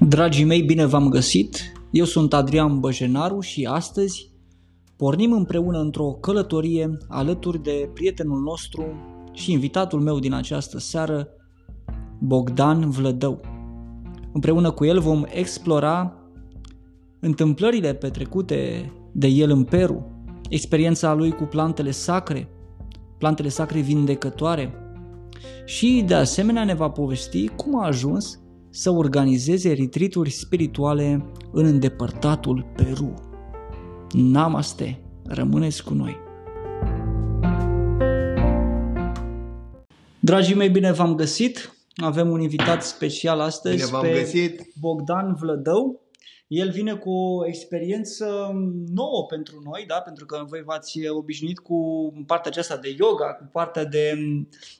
[0.00, 1.72] Dragii mei, bine v-am găsit!
[1.90, 4.30] Eu sunt Adrian Băjenaru și astăzi
[4.96, 8.84] pornim împreună într-o călătorie alături de prietenul nostru
[9.32, 11.28] și invitatul meu din această seară,
[12.18, 13.40] Bogdan Vlădău.
[14.32, 16.14] Împreună cu el vom explora
[17.20, 20.06] întâmplările petrecute de el în Peru,
[20.48, 22.48] experiența lui cu plantele sacre,
[23.18, 24.74] plantele sacre vindecătoare
[25.64, 28.40] și de asemenea ne va povesti cum a ajuns
[28.76, 33.14] să organizeze retrituri spirituale în îndepărtatul Peru.
[34.12, 35.00] Namaste!
[35.24, 36.16] Rămâneți cu noi!
[40.20, 41.72] Dragii mei, bine v-am găsit!
[41.94, 44.62] Avem un invitat special astăzi Bine v-am pe găsit!
[44.80, 46.05] Bogdan Vlădău.
[46.46, 48.50] El vine cu o experiență
[48.92, 49.94] nouă pentru noi, da?
[49.94, 54.14] pentru că voi v-ați obișnuit cu partea aceasta de yoga, cu partea de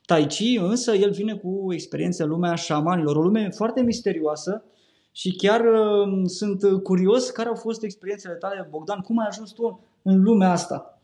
[0.05, 4.65] tai chi, însă el vine cu experiență în lumea șamanilor, o lume foarte misterioasă
[5.13, 9.85] și chiar uh, sunt curios care au fost experiențele tale, Bogdan, cum ai ajuns tu
[10.03, 11.01] în lumea asta?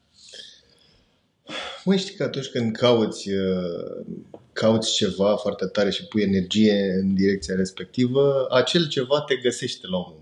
[1.84, 4.04] Măi, știi că atunci când cauți, uh,
[4.52, 9.96] cauți ceva foarte tare și pui energie în direcția respectivă, acel ceva te găsește la
[9.96, 10.21] un moment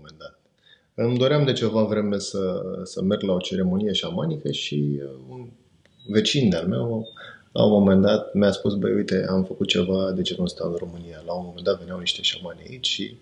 [0.95, 5.49] Îmi doream de ceva vreme să, să merg la o ceremonie șamanică și uh, un
[6.07, 7.07] vecin de-al meu,
[7.51, 10.75] la un moment dat, mi-a spus, băi, uite, am făcut ceva de genul ăsta în
[10.75, 11.23] România.
[11.25, 13.17] La un moment dat veneau niște șamani aici și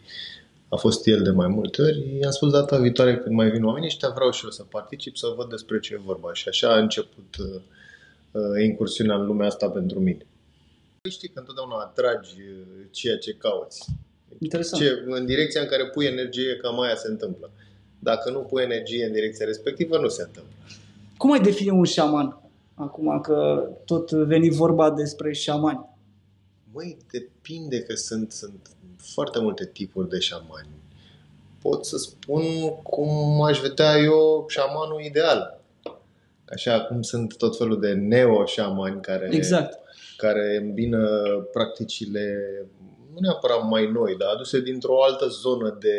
[0.70, 2.18] a fost el de mai multe ori.
[2.22, 5.34] I-am spus data viitoare când mai vin oamenii ăștia, vreau și eu să particip, să
[5.38, 6.34] văd despre ce e vorba.
[6.34, 7.62] Și așa a început uh,
[8.32, 10.26] uh, incursiunea în lumea asta pentru mine.
[11.10, 13.86] Știi că întotdeauna atragi uh, ceea ce cauți.
[14.38, 14.84] Interesant.
[14.84, 17.52] Ce, în direcția în care pui energie, cam aia se întâmplă.
[18.00, 20.54] Dacă nu pui energie în direcția respectivă, nu se întâmplă.
[21.18, 22.42] Cum ai defini un șaman?
[22.74, 25.86] Acum că tot veni vorba despre șamani.
[26.74, 30.68] Măi, depinde că sunt, sunt foarte multe tipuri de șamani.
[31.62, 32.44] Pot să spun
[32.84, 35.62] cum aș vedea eu șamanul ideal.
[36.54, 39.80] Așa cum sunt tot felul de neo-șamani care, Exact.
[40.18, 41.20] care îmbină
[41.52, 42.36] practicile
[43.14, 45.98] nu neapărat mai noi, dar aduse dintr-o altă zonă de,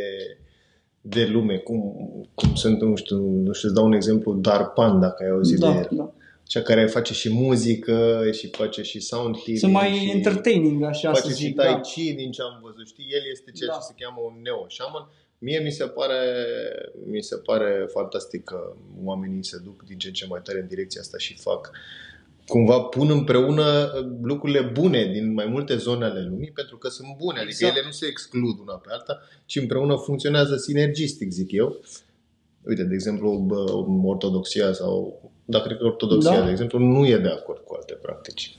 [1.01, 1.81] de lume, cum,
[2.35, 5.67] cum sunt, nu știu, nu știu, îți dau un exemplu, Darpan, dacă ai auzit de
[5.67, 5.89] Da, el.
[5.91, 6.13] da.
[6.47, 9.59] Cea care face și muzică și face și sound healing.
[9.59, 11.55] Sunt mai și entertaining, așa să face și zic.
[11.55, 11.81] tai Da.
[11.81, 12.87] chi din ce am văzut.
[12.87, 13.77] Știi, el este ceea Da.
[13.77, 15.09] ce se cheamă un neo-shaman.
[15.39, 16.21] Mie mi se pare,
[17.11, 18.73] mi se pare fantastic că
[19.05, 21.71] oamenii se duc din ce în ce mai tare în direcția asta și fac
[22.51, 23.91] cumva pun împreună
[24.23, 27.77] lucrurile bune din mai multe zone ale lumii, pentru că sunt bune, adică Exact.
[27.77, 31.81] ele nu se exclud una pe alta, ci împreună funcționează sinergistic, zic eu.
[32.67, 33.65] Uite, de exemplu, bă,
[34.05, 36.45] ortodoxia sau, da, cred că ortodoxia, Da.
[36.45, 38.57] de exemplu, nu e de acord cu alte practici.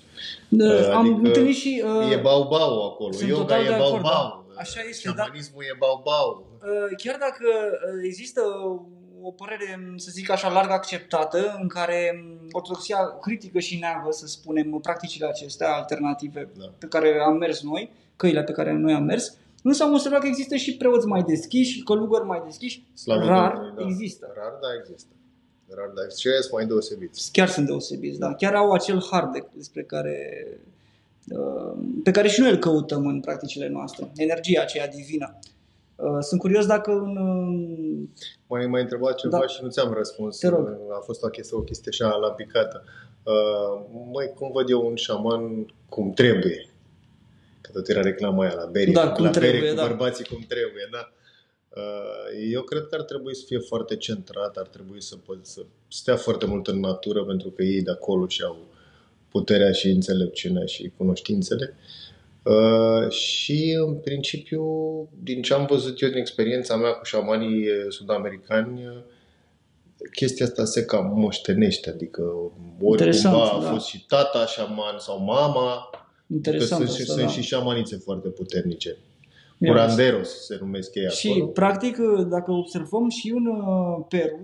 [0.49, 1.83] Da, Am Adică întâlnit și...
[1.85, 4.61] uh, E bau-bau acolo, sunt yoga total e de acord, bau-bau, da.
[4.61, 5.23] Așa este, da.
[5.23, 6.47] șamanismul e bau-bau.
[6.61, 8.41] Uh, chiar dacă uh, există
[9.23, 14.27] o părere, să zic așa, larg acceptată, în care um, ortodoxia critică și neagă, să
[14.27, 16.73] spunem, practicile acestea alternative Da.
[16.77, 20.27] pe care am mers noi, căile pe care noi am mers, însă am observat că
[20.27, 23.89] există și preoți mai deschiși, călugări mai deschiși, Slavă rar Domnului, da.
[23.89, 24.31] există.
[24.35, 25.13] Rar, da, există.
[25.75, 26.21] Rar, da, există.
[26.21, 27.31] Și ăia sunt mai deosebiți.
[27.31, 28.33] Chiar sunt deosebiți, da.
[28.33, 30.47] Chiar au acel hardec despre care,
[31.29, 35.39] uh, pe care și noi îl căutăm în practicile noastre, energia aceea divină.
[36.01, 38.07] Uh, Sunt curios dacă în uh,
[38.47, 39.47] Mai mai întrebat ceva Da.
[39.47, 40.37] și nu ți-am răspuns.
[40.37, 40.67] Te rog.
[40.91, 42.83] A fost o chestie, o chestie așa la picată.
[43.23, 46.65] Uh, măi, cum văd eu un șaman cum trebuie?
[47.61, 49.87] Că tot era reclama aia la bere, Da, cum la trebuie, bere cu da.
[49.87, 51.11] bărbații cum trebuie, da.
[51.75, 55.61] Uh, Eu cred că ar trebui să fie foarte centrat, ar trebui să, po- să
[55.87, 58.57] stea foarte mult în natură pentru că ei de acolo și au
[59.29, 61.73] puterea și înțelepciunea și cunoștințele.
[61.77, 62.10] Uh,
[63.09, 64.63] și în principiu,
[65.23, 69.03] din ce am văzut eu din experiența mea cu șamanii eh, sud-americani, eh,
[70.15, 72.21] chestia asta se cam moștenește, adică
[72.81, 73.69] ori Interesant, cumva a da.
[73.69, 75.89] fost și tata șaman sau mama,
[76.27, 77.31] interesant că sunt, și- asta, sunt da.
[77.31, 78.97] și șamanițe foarte puternice.
[79.57, 81.45] Ia Curanderos se numesc ei Și, acolo.
[81.45, 81.97] practic,
[82.29, 84.39] dacă observăm și în uh, Peru,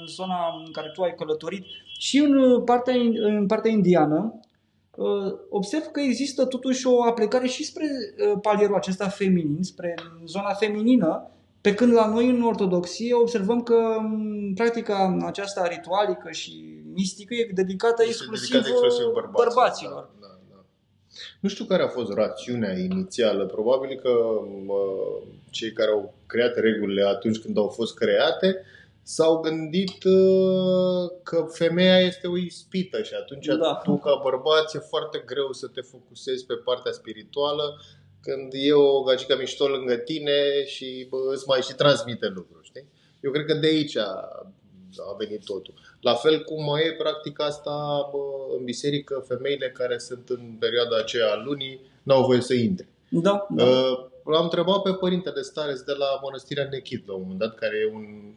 [0.00, 1.64] în zona în care tu ai călătorit,
[1.98, 4.52] și în uh, partea, în partea indiană, uh,
[5.48, 9.94] observ că există totuși o aplicare și spre uh, palierul acesta feminin, spre
[10.26, 11.28] zona feminină,
[11.60, 17.50] pe când la noi în ortodoxie observăm că m, practica aceasta ritualică și mistică e
[17.54, 19.54] dedicată Este exclusiv, dedicat exclusiv uh, bărbaților.
[19.54, 20.10] bărbaților.
[20.20, 20.64] Da, da, da.
[21.40, 23.46] Nu știu care a fost rațiunea inițială.
[23.46, 24.10] Probabil că
[24.66, 24.80] mă,
[25.50, 28.64] cei care au creat regulile atunci când au fost create
[29.06, 33.80] s-au gândit uh, că femeia este o ispită și atunci Da.
[33.84, 37.80] tu ca bărbat e foarte greu să te focusezi pe partea spirituală
[38.20, 42.88] când e o gagică mișto lângă tine și bă, îți mai și transmite lucruri, știi?
[43.20, 44.10] Eu cred că de aici a,
[45.10, 45.74] a venit totul.
[46.00, 48.18] La fel cum mai e practica asta bă,
[48.58, 52.88] în biserică, femeile care sunt în perioada aceea a lunii n-au voie să intre.
[53.08, 53.64] Da, da.
[53.64, 57.76] Uh, L-am întrebat pe părintele Stares de la Mănăstirea Nechit la un moment dat, care
[57.76, 58.34] e un,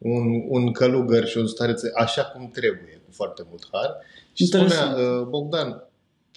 [0.00, 3.96] un, un călugăr și un stareț așa cum trebuie, cu foarte mult har.
[4.32, 4.90] Și Interesant.
[4.90, 5.84] spunea, uh, Bogdan,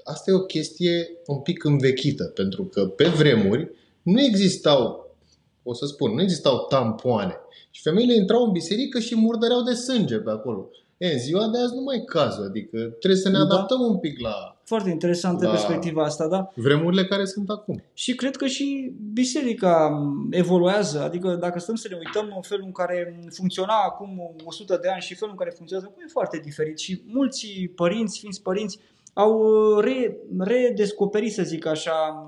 [0.04, 3.72] asta e o chestie un pic învechită, pentru că pe vremuri
[4.02, 5.16] nu existau,
[5.64, 7.36] o să spun, nu existau tampoane.
[7.72, 10.70] Și femeile intrau în biserică și murdăreau de sânge pe acolo.
[10.98, 13.44] E, în ziua de azi nu mai e cazul, adică trebuie să ne Da.
[13.44, 15.50] adaptăm un pic la Foarte interesantă Da.
[15.50, 16.50] perspectiva asta, da.
[16.56, 17.84] vremurile care sunt acum.
[17.94, 22.72] Și cred că și biserica evoluează, adică dacă stăm să ne uităm în felul în
[22.72, 26.80] care funcționa acum 100 de ani și felul în care funcționează acum e foarte diferit
[26.80, 28.80] și mulți părinți, fiind părinți,
[29.14, 29.44] au
[29.80, 32.28] re, redescoperit, să zic așa,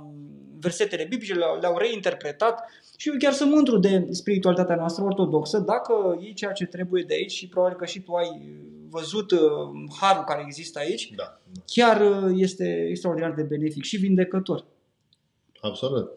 [0.59, 6.19] versetele biblice, le-au, le-au reinterpretat și eu chiar sunt mândru de spiritualitatea noastră ortodoxă, dacă
[6.21, 8.41] e ceea ce trebuie de aici și probabil că și tu ai
[8.95, 9.39] văzut uh,
[9.99, 11.61] harul care există aici, Da, da.
[11.65, 14.65] chiar uh, este extraordinar de benefic și vindecător.
[15.61, 16.11] absolut.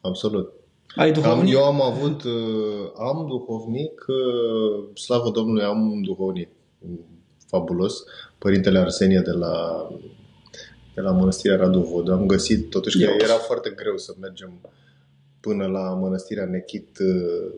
[0.00, 0.52] Absolut.
[0.96, 1.52] Ai Am, duhovnic?
[1.54, 7.00] eu am avut, uh, am duhovnic, uh, slavă Domnului, am un duhovnic mm,
[7.46, 8.04] fabulos,
[8.38, 9.86] Părintele Arsenie de la,
[10.94, 12.12] de la Mănăstirea Radu Vodă.
[12.12, 13.24] Am găsit, totuși că Ia uite.
[13.24, 14.60] era foarte greu să mergem
[15.40, 17.52] până la Mănăstirea Nechit, uh,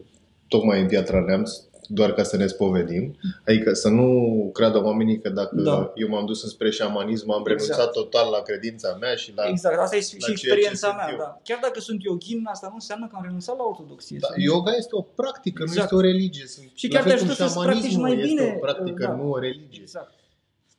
[0.48, 1.50] tocmai în Piatra Neamț,
[1.90, 3.16] doar ca să ne spovedim.
[3.46, 4.08] Adică să nu
[4.52, 5.92] creadă oamenii că dacă Da.
[5.94, 7.92] eu m-am dus înspre șamanism, am renunțat Exact.
[7.92, 9.42] total la credința mea și la...
[9.48, 11.08] Exact, asta e și la ceea experiența ce sunt mea.
[11.10, 11.16] eu.
[11.18, 11.40] Da.
[11.44, 14.16] Chiar dacă sunt yoghin, asta nu înseamnă că am renunțat la ortodoxie.
[14.20, 15.82] Da, Să nu- yoga este o practică, nu Exact.
[15.84, 16.46] este o religie.
[16.46, 18.58] Sunt- Și la chiar fel te cum ajută să șamanismul practici mai bine, Este o
[18.66, 19.12] practică, da.
[19.20, 19.82] nu o religie.
[19.82, 20.12] Exact.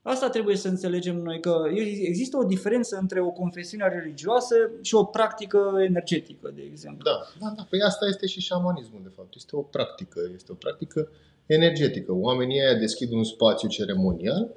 [0.01, 1.63] Asta trebuie să înțelegem noi, că
[2.01, 7.03] există o diferență între o confesiune religioasă și o practică energetică, de exemplu.
[7.03, 7.65] Da, da, da.
[7.69, 9.35] Păi asta este și șamanismul, de fapt.
[9.35, 11.09] Este o practică, este o practică
[11.45, 12.11] energetică.
[12.13, 14.55] Oamenii aia deschid un spațiu ceremonial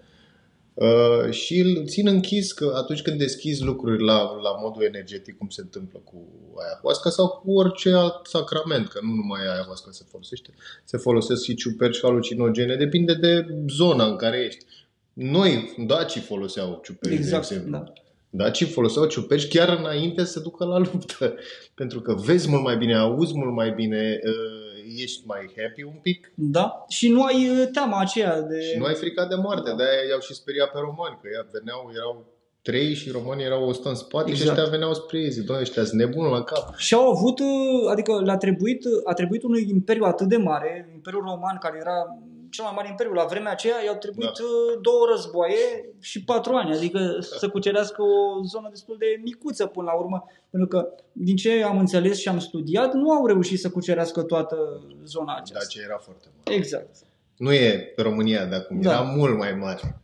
[0.74, 5.48] uh, și îl țin închis că atunci când deschizi lucruri la, la modul energetic, cum
[5.48, 6.16] se întâmplă cu
[6.64, 10.50] ayahuasca sau cu orice alt sacrament, că nu numai ayahuasca se folosește,
[10.84, 14.64] se folosesc și ciuperci halucinogene, depinde de zona în care ești.
[15.12, 17.78] Noi, dacii foloseau ciuperci, Exact, de exemplu.
[17.78, 17.92] da.
[18.34, 21.34] Dacii foloseau ciuperci chiar înainte să ducă la luptă.
[21.80, 25.98] Pentru că vezi mult mai bine, auzi mult mai bine, uh, ești mai happy un
[26.02, 26.84] pic Da?
[26.88, 28.60] Și nu ai uh, teama aceea de...
[28.60, 29.70] și nu ai fricat de moarte.
[29.70, 29.76] Da.
[29.76, 32.26] De-aia i-au și speriat pe romani, că ea veneau, erau
[32.62, 34.48] trei și romanii erau 100 în spate Exact.
[34.48, 35.30] și ăștia veneau spre ei.
[35.30, 36.76] Zic, doamne, ăștia sunt nebuni la cap.
[36.76, 41.22] Și au avut, uh, adică le-a trebuit, a trebuit unui imperiu atât de mare, Imperiul
[41.22, 42.18] Roman, care era
[42.52, 44.32] cel mai mare imperiu la vremea aceea, i-au trebuit Da.
[44.32, 44.80] da.
[44.80, 49.98] două războaie și patru ani, adică să cucerească o zonă destul de micuță până la
[49.98, 54.22] urmă, pentru că din ce am înțeles și am studiat, nu au reușit să cucerească
[54.22, 54.56] toată
[55.04, 55.58] zona aceasta.
[55.64, 56.58] Dacia era foarte mare.
[56.58, 56.96] Exact.
[57.36, 58.90] Nu e România de acum, Da.
[58.90, 60.00] era mult mai mare.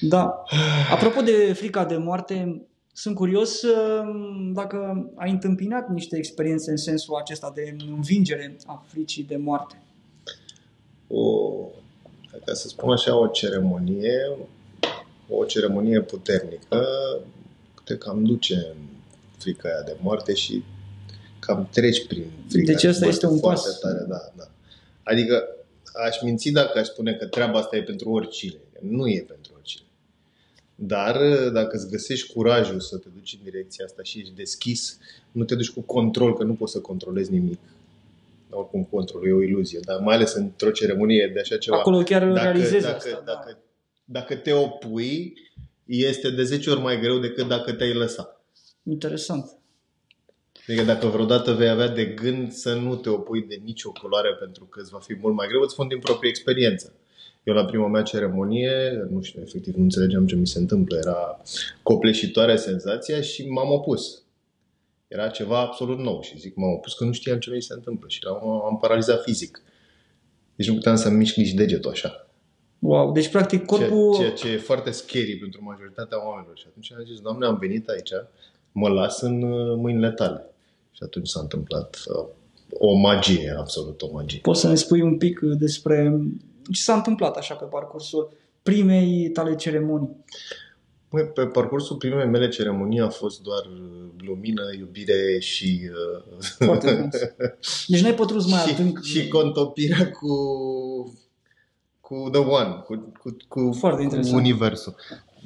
[0.00, 0.42] Da.
[0.92, 4.02] Apropo de frica de moarte, sunt curios uh,
[4.52, 9.78] dacă ai întâmpinat niște experiențe în sensul acesta de învingere a fricii de moarte.
[11.08, 11.52] O,
[12.44, 14.36] ca să spun așa, o ceremonie,
[15.28, 16.86] o ceremonie puternică,
[17.84, 18.76] te cam duce în
[19.38, 20.62] frica aia de moarte și
[21.38, 23.78] cam treci prin frica Deci de asta moarte este un foarte pas.
[23.78, 24.48] tare, da, da.
[25.02, 25.48] Adică
[26.06, 28.58] aș minți dacă aș spune că treaba asta e pentru oricine.
[28.80, 29.86] Nu e pentru oricine.
[30.74, 31.16] Dar
[31.52, 34.98] dacă îți găsești curajul să te duci în direcția asta și ești deschis,
[35.32, 37.58] nu te duci cu control, că nu poți să controlezi nimic.
[38.54, 41.76] Oricum controlul e o iluzie, dar mai ales într-o ceremonie de așa ceva.
[41.76, 43.22] Acolo chiar dacă, realizezi dacă, asta.
[43.24, 43.58] dacă, da.
[44.04, 45.34] dacă te opui,
[45.84, 48.40] este de 10 ori mai greu decât dacă te-ai lăsa.
[48.82, 49.58] Interesant.
[50.68, 54.64] Adică dacă vreodată vei avea de gând să nu te opui de nicio culoare pentru
[54.64, 56.92] că îți va fi mult mai greu, îți spun din proprie experiență.
[57.42, 61.40] Eu la prima mea ceremonie, nu știu, efectiv nu înțelegeam ce mi se întâmplă, era
[61.82, 64.23] copleșitoare senzația și m-am opus.
[65.14, 68.08] Era ceva absolut nou și zic m-am opus că nu știam ce mi se întâmplă
[68.08, 69.62] și eram, am paralizat fizic.
[70.56, 72.28] Deci nu puteam să mișc nici degetul așa.
[72.78, 73.12] Wow.
[73.12, 74.14] Deci, practic, corpul...
[74.14, 76.58] Ceea, ceea ce e foarte scary pentru majoritatea oamenilor.
[76.58, 78.10] Și atunci am zis, Doamne, am venit aici,
[78.72, 80.44] mă las în uh, mâinile tale.
[80.90, 82.26] Și atunci s-a întâmplat uh,
[82.72, 84.38] o magie, absolut o magie.
[84.42, 86.20] Poți să ne spui un pic despre
[86.72, 90.24] ce s-a întâmplat așa pe parcursul primei tale ceremonii.
[91.14, 96.86] Măi, pe parcursul primei mele ceremonii a fost doar uh, lumină, iubire și, uh, Foarte
[96.90, 97.14] frumos.
[97.86, 99.02] Deci n-ai pătrus mai și, adânc.
[99.02, 100.34] și contopirea cu,
[102.00, 104.36] cu The One, cu, cu, cu, Foarte cu interesant.
[104.36, 104.94] Universul.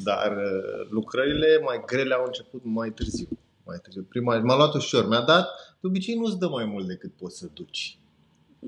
[0.03, 3.29] Dar uh, lucrările mai grele au început mai târziu.
[3.65, 4.07] mai târziu.
[4.09, 5.49] Prima, m-a luat ușor, mi-a dat,
[5.81, 7.99] de obicei nu-ți dă mai mult decât poți să duci.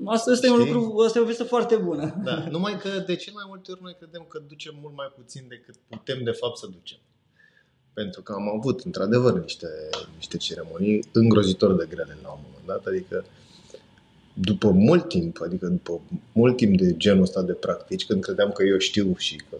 [0.05, 2.21] Asta este un lucru, asta e o veste foarte bună.
[2.23, 5.45] Da, numai că de cel mai multe ori noi credem că ducem mult mai puțin
[5.49, 6.97] decât putem de fapt să ducem.
[7.93, 9.67] Pentru că am avut într-adevăr niște,
[10.15, 13.25] niște ceremonii îngrozitor de grele la un moment dat, adică
[14.33, 18.63] după mult timp, adică după mult timp de genul ăsta de practici, când credeam că
[18.63, 19.57] eu știu și că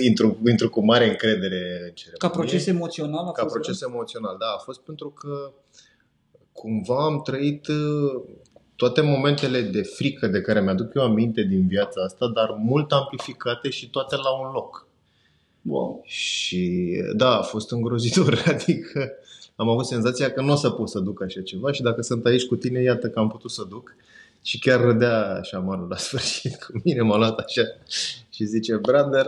[0.00, 2.18] intru, intru cu mare încredere în ceremonie.
[2.18, 3.26] Ca proces emoțional?
[3.26, 5.52] A ca fost proces emoțional, da, a fost pentru că
[6.52, 8.22] cumva am trăit uh,
[8.78, 13.70] toate momentele de frică de care mi-aduc eu aminte din viața asta, dar mult amplificate
[13.70, 14.86] și toate la un loc.
[15.62, 16.00] Wow.
[16.04, 19.12] Și da, a fost îngrozitor, adică
[19.56, 22.26] am avut senzația că nu o să pot să duc așa ceva și dacă sunt
[22.26, 23.96] aici cu tine, iată că am putut să duc.
[24.42, 27.62] Și chiar râdea șamanul la sfârșit cu mine, m-a luat așa
[28.30, 29.26] și zice, brother,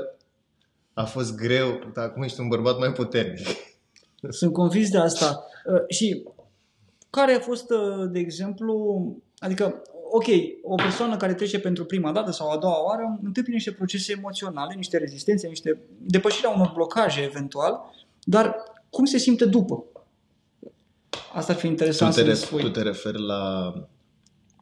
[0.95, 3.47] a fost greu, dar acum ești un bărbat mai puternic.
[4.29, 5.47] Sunt convins de asta.
[5.65, 6.23] Uh, Și
[7.11, 9.05] care a fost, uh, de exemplu,
[9.41, 10.25] adică, ok,
[10.63, 14.75] o persoană care trece pentru prima dată sau a doua oară întâmpină niște procese emoționale,
[14.75, 17.81] niște rezistențe, niște depășirea unor blocaje eventual,
[18.25, 18.55] dar
[18.91, 19.85] cum se simte după?
[21.33, 22.61] Asta ar fi Tu interesant te, să ne ref- spui.
[22.61, 23.75] tu te referi la...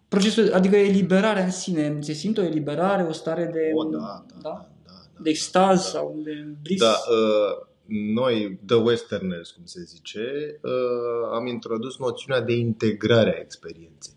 [0.08, 4.24] Procesul, adică eliberarea în sine, se simte o eliberare, o stare de, O, da, da,
[4.42, 5.88] da, da, da, de extaz da.
[5.88, 6.82] sau de bliss?
[6.82, 7.66] Da, uh,
[8.14, 10.20] noi, The Westerners, cum se zice,
[10.62, 14.12] uh, am introdus noțiunea de integrare a experienței.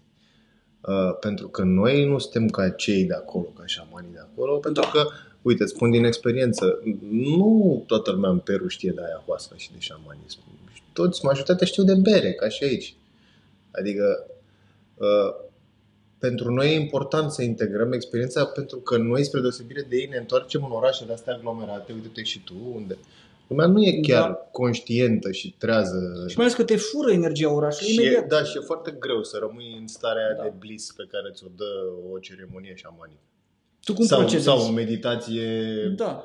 [0.81, 4.89] Uh, pentru că noi nu suntem ca cei de acolo, ca șamanii de acolo, pentru
[4.93, 5.07] că,
[5.41, 6.79] uite, îți spun din experiență,
[7.11, 10.39] nu toată lumea în Peru știe de ayahuasca și de șamanism.
[10.93, 12.95] Toți, majoritatea știu de bere, ca și aici.
[13.71, 14.25] Adică,
[14.95, 15.49] uh,
[16.19, 20.17] pentru noi e important să integrăm experiența pentru că noi, spre deosebire de ei, ne
[20.17, 22.97] întoarcem în orașele astea aglomerate, uite-te și tu, unde
[23.51, 24.33] lumea nu e chiar Da.
[24.51, 26.25] conștientă și trează.
[26.29, 28.27] Și mai ales că te fură energia orașului Și e, imediat.
[28.27, 30.43] da, și e foarte greu să rămâi în starea aia Da.
[30.43, 31.69] de bliss pe care ți-o dă
[32.13, 33.19] o ceremonie șamanică.
[33.83, 34.45] Tu cum sau, procedezi?
[34.47, 35.47] sau o meditație.
[35.95, 36.23] Da.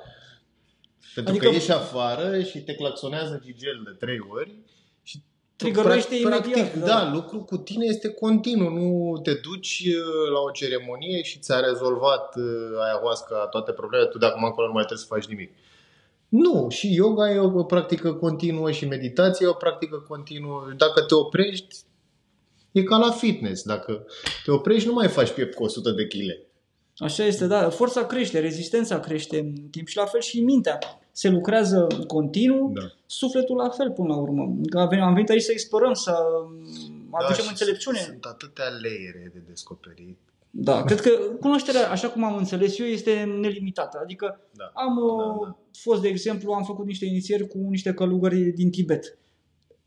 [1.14, 4.54] Pentru Adică- că ieși afară și te claxonează gigel de trei ori
[5.02, 5.23] și
[5.56, 6.87] Trigăruiește prac- imediat, Practic, da.
[6.87, 7.11] da.
[7.12, 8.71] lucru cu tine este continuu.
[8.71, 12.45] Nu te duci uh, la o ceremonie și ți-a rezolvat uh,
[12.85, 15.50] ayahuasca toate problemele, tu de acum încolo nu mai trebuie să faci nimic.
[16.36, 20.72] Nu, și yoga e o practică continuă și meditația e o practică continuă.
[20.76, 21.76] Dacă te oprești,
[22.72, 23.62] e ca la fitness.
[23.62, 24.06] Dacă
[24.44, 26.44] te oprești, nu mai faci piept cu 100 de kg.
[26.98, 27.68] Așa este, da.
[27.70, 30.78] Forța crește, rezistența crește în timp și la fel și mintea.
[31.12, 32.80] Se lucrează continuu, Da.
[33.06, 34.54] sufletul la fel până la urmă.
[34.70, 36.10] Că avem- am venit aici să explorăm, să
[37.10, 37.98] aducem și înțelepciune.
[37.98, 40.18] Sunt atâtea layere de descoperit.
[40.58, 41.10] Da, cred că
[41.40, 43.98] cunoașterea, așa cum am înțeles eu, este nelimitată.
[44.02, 44.64] Adică Da.
[44.75, 45.56] am Da, uh, da.
[45.78, 49.18] fost, de exemplu, am făcut niște inițieri cu niște călugări din Tibet.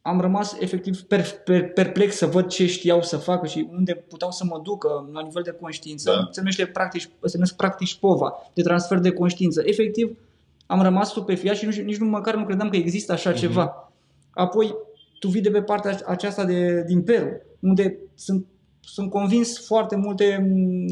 [0.01, 4.31] Am rămas efectiv per, per, perplex să văd ce știau să facă și unde puteau
[4.31, 6.11] să mă ducă la nivel de conștiință.
[6.11, 6.27] Da.
[6.31, 9.61] Se numește practici, se numesc practici POVA, de transfer de conștiință.
[9.65, 10.17] Efectiv,
[10.65, 13.39] am rămas stupefiat și nici, nici nu măcar nu credeam că există așa Mhm.
[13.39, 13.91] ceva.
[14.33, 14.75] Apoi,
[15.19, 18.45] tu vii de pe partea aceasta de, din Peru, unde sunt,
[18.81, 20.49] sunt convins foarte multe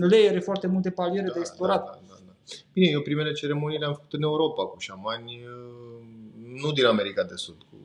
[0.10, 1.84] layere, foarte multe paliere de explorat.
[1.86, 2.34] Da, da, da.
[2.74, 7.36] Bine, eu primele ceremonii le-am făcut în Europa cu șamani, uh, nu din America de
[7.36, 7.78] Sud, cu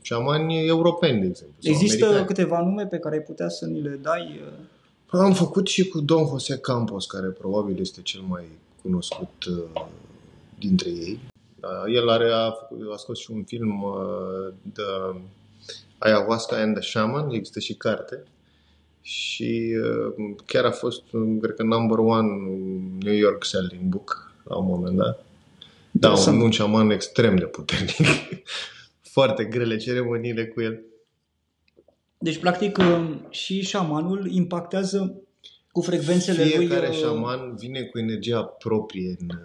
[0.00, 1.56] șamani europeni, de exemplu.
[1.60, 2.26] sau Există americani.
[2.34, 4.40] câteva nume pe care ai putea să ni le dai?
[5.12, 8.44] uh, Am făcut și cu Don Jose Campos, care probabil este cel mai
[8.82, 9.44] cunoscut
[9.74, 9.84] uh,
[10.58, 11.20] dintre ei.
[11.62, 14.82] Uh, El are, a, făcut- a scos și un film uh, de
[15.98, 18.22] Ayahuasca and the Shaman, există și carte.
[19.02, 22.28] Și uh, chiar a fost, uh, cred că, number one
[23.00, 25.24] New York selling book la un moment dat.
[25.90, 26.42] Da, un, Interesant.
[26.42, 27.96] un șaman extrem de puternic.
[29.16, 30.80] Foarte grele ceremoniile cu el.
[32.18, 35.22] Deci, practic, uh, și șamanul impactează
[35.72, 36.96] cu frecvențele Fiecare lui.
[36.96, 39.38] uh, șaman vine cu energia proprie în,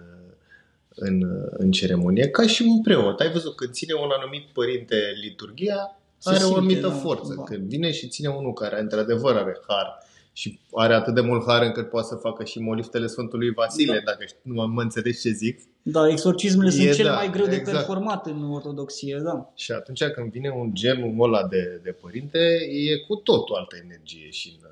[0.94, 3.20] în, în ceremonie, ca și un preot.
[3.20, 7.34] Ai văzut, când ține un anumit părinte liturgia, Se are o simte, anumită da, forță.
[7.36, 7.42] da.
[7.42, 11.62] Când vine și ține unul care, într-adevăr, are har și are atât de mult har
[11.62, 14.12] încât poate să facă și moliftele Sfântului Vasile, Da.
[14.12, 15.60] dacă nu mă, mă înțelegi ce zic.
[15.82, 17.76] Da, exorcismele E, sunt cel da, mai greu de exact.
[17.76, 19.52] performat în ortodoxie, da.
[19.54, 22.38] Și atunci când vine un genul ăla de, de părinte,
[22.70, 24.68] e cu totul altă energie și în,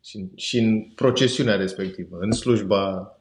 [0.00, 3.12] și, în, și în procesiunea respectivă, în slujba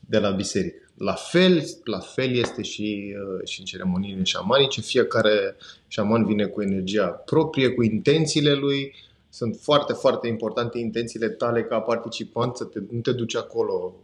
[0.00, 0.89] de la biserică.
[1.02, 4.80] La fel, la fel este și, uh, și în ceremoniile șamanice.
[4.80, 8.94] Fiecare șaman vine cu energia proprie, cu intențiile lui.
[9.28, 13.94] Sunt foarte, foarte importante intențiile tale ca participant, să te, nu te duci acolo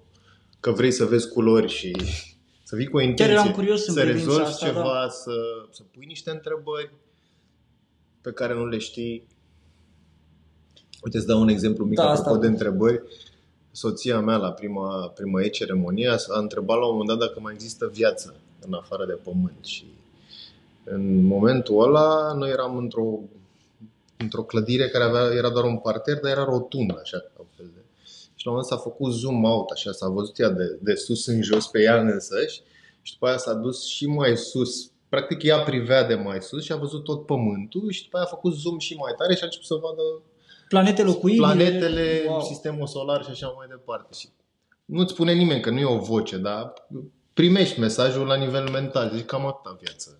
[0.60, 1.96] că vrei să vezi culori și
[2.62, 5.08] Să vii cu o intenție, eram curios în să privința rezolvi asta, ceva, da.
[5.08, 5.32] să,
[5.70, 6.92] să pui niște întrebări
[8.20, 9.26] pe care nu le știi.
[11.02, 12.72] Uite, îți dau un exemplu mic Da, da, asta apropo de vreau.
[12.72, 13.02] întrebări.
[13.76, 17.40] Soția mea la prima, prima ei ceremonie a a întrebat la un moment dat dacă
[17.40, 18.34] mai există viață
[18.66, 19.84] în afară de pământ și
[20.84, 23.18] în momentul ăla noi eram într-o,
[24.16, 27.70] într-o clădire care avea, era doar un parter, dar era rotundă, așa, ca un fel
[27.74, 27.80] de...
[28.34, 30.94] Și la un moment dat s-a făcut zoom out, așa, s-a văzut ea de, de
[30.94, 32.62] sus în jos pe ea însăși
[33.02, 34.90] și după aia s-a dus și mai sus.
[35.08, 38.28] Practic ea privea de mai sus și a văzut tot pământul și după aia a
[38.28, 40.02] făcut zoom și mai tare și a început să vadă
[40.68, 41.46] Planete locuibile.
[41.46, 42.40] planetele, Wow.
[42.40, 44.16] sistemul solar și așa mai departe.
[44.18, 44.28] Și
[44.84, 46.72] nu-ți spune nimeni că nu e o voce, dar
[47.34, 49.10] primești mesajul la nivel mental.
[49.14, 50.18] Deci cam atâta viață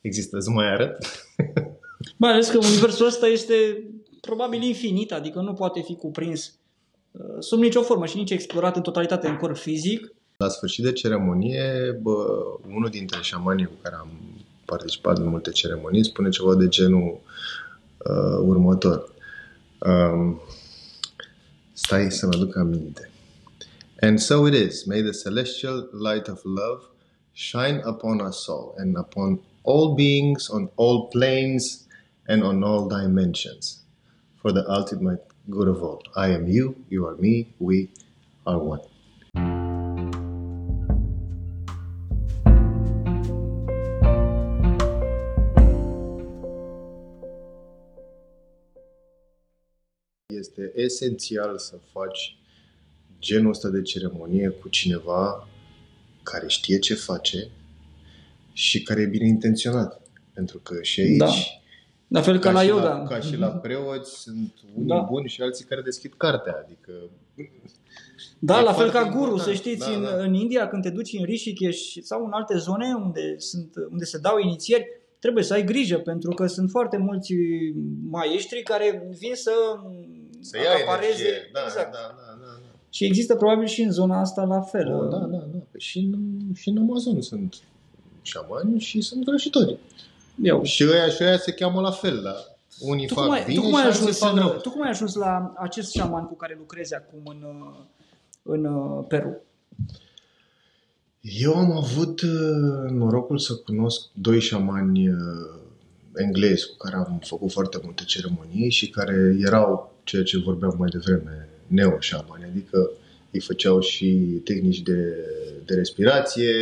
[0.00, 0.36] există.
[0.36, 0.96] Îți mai arăt?
[2.16, 3.84] Mai ales că universul ăsta este
[4.20, 6.54] probabil infinit, adică nu poate fi cuprins
[7.10, 10.12] uh, sub nicio formă și nici explorat în totalitate în corp fizic.
[10.36, 12.26] La sfârșit de ceremonie, bă,
[12.74, 14.08] unul dintre șamanii cu care am
[14.64, 17.20] participat în multe ceremonii spune ceva de genul
[17.98, 19.14] uh, următor.
[19.78, 20.40] Um,
[21.72, 23.10] stai să aminte.
[24.00, 24.86] And so it is.
[24.86, 26.82] May the celestial light of love
[27.32, 31.86] shine upon us all and upon all beings on all planes
[32.28, 33.80] and on all dimensions
[34.40, 36.02] for the ultimate good of all.
[36.16, 37.88] I am you, you are me, we
[38.46, 38.87] are one.
[50.80, 52.36] Esențial să faci
[53.20, 55.48] genul ăsta de ceremonie cu cineva
[56.22, 57.48] care știe ce face
[58.52, 60.00] și care e bine intenționat.
[60.34, 61.30] Pentru că și aici, Da.
[62.08, 62.82] La fel ca, la și yoga.
[62.82, 64.98] La, ca și la preoți, sunt unii Da.
[64.98, 66.62] buni și alții care deschid cartea.
[66.64, 66.92] Adică
[68.38, 69.48] Da, E la fel foarte ca guru, important.
[69.48, 70.22] să știți, Da, în, da.
[70.24, 74.18] în India, când te duci în Rishikesh sau în alte zone unde, sunt, unde se
[74.18, 74.84] dau inițieri,
[75.18, 77.34] trebuie să ai grijă, pentru că sunt foarte mulți
[78.10, 79.52] maestri care vin să,
[80.40, 81.06] să ia acapareze.
[81.06, 81.50] energie.
[81.52, 81.92] Da, exact.
[81.92, 82.78] da, da, da, da.
[82.90, 84.94] Și există probabil și în zona asta la fel.
[84.94, 85.58] Oh, da, da, da.
[85.70, 87.54] Păi și, în, și în Amazon sunt
[88.22, 89.78] șamani și sunt vrăjitori.
[90.42, 90.62] Eu.
[90.62, 92.34] Și ăia și ăia se cheamă la fel, da.
[92.80, 94.48] Unii Tu fac cum, ai, bine tu, cum și ai alții ajuns fac în, rău.
[94.48, 97.84] tu cum ai ajuns la acest șaman cu care lucrezi acum în, uh,
[98.42, 99.36] în uh, Peru?
[101.20, 105.16] Eu am avut uh, norocul să cunosc doi șamani uh,
[106.18, 110.88] englezi cu care am făcut foarte multe ceremonii și care erau ceea ce vorbeam mai
[110.88, 112.90] devreme, neo-șamani, adică
[113.30, 114.06] îi făceau și
[114.44, 115.16] tehnici de,
[115.64, 116.54] de respirație,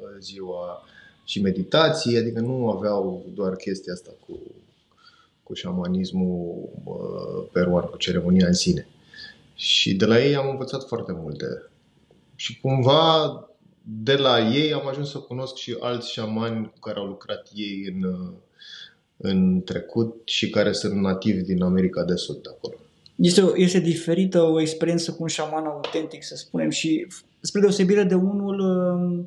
[0.00, 0.84] uh, ziua
[1.24, 4.40] și meditație, adică nu aveau doar chestia asta cu,
[5.42, 8.86] cu șamanismul uh, peruan, cu ceremonia în sine.
[9.54, 11.46] Și de la ei am învățat foarte multe.
[12.34, 13.46] Și cumva
[13.82, 17.92] de la ei am ajuns să cunosc și alți șamani cu care au lucrat ei
[17.94, 18.32] în, uh,
[19.22, 22.74] în trecut și care sunt nativi din America de Sud de acolo.
[23.16, 27.06] Este, o- este diferită o experiență cu un șaman autentic, să spunem, și
[27.40, 29.24] spre deosebire de unul uh,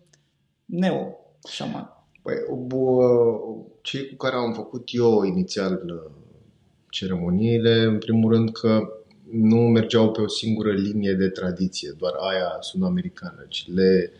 [0.66, 1.90] neo-șaman.
[2.22, 6.12] Păi, bu- cei cu care am făcut eu inițial uh,
[6.90, 8.80] ceremoniile, în primul rând că
[9.32, 14.12] nu mergeau pe o singură linie de tradiție, doar aia sud-americană, ci le,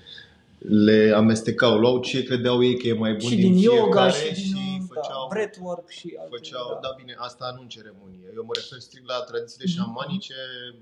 [0.58, 4.12] le amestecau, luau ce credeau ei că e mai bun și din, din yoga, fiecare
[4.12, 6.80] și din și da, făceau, breathwork și alte, făceau, da.
[6.86, 8.28] da bine, asta nu în ceremonie.
[8.36, 10.40] Eu mă refer strict la tradițiile șamanice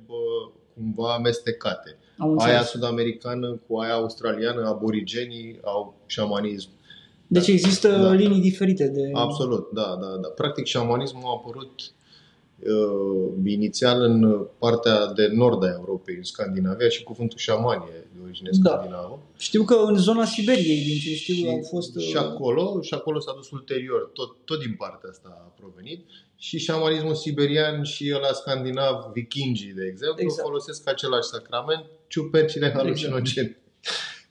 [0.07, 0.21] bă,
[0.73, 1.97] cumva amestecate.
[2.17, 2.53] Am înțeles.
[2.53, 6.69] Aia sud-americană cu aia australiană, aborigenii au șamanism.
[7.27, 8.11] Deci există Da.
[8.11, 9.09] linii diferite de...
[9.13, 10.27] Absolut, da, da, da.
[10.27, 12.02] Practic șamanismul a apărut uh,
[13.45, 18.49] inițial în partea de nord a Europei, în Scandinavia și cuvântul șaman e de origine
[18.61, 18.69] Da.
[18.69, 19.19] scandinavă.
[19.37, 21.97] Știu că în zona Siberiei, din ce știu, și, au fost...
[21.99, 26.05] și uh, acolo, și acolo s-a dus ulterior, tot, tot din partea asta a provenit.
[26.35, 30.47] Și șamanismul siberian și ăla scandinav, vikingii, de exemplu, Exact.
[30.47, 33.57] folosesc același sacrament, ciupercile halucinogene.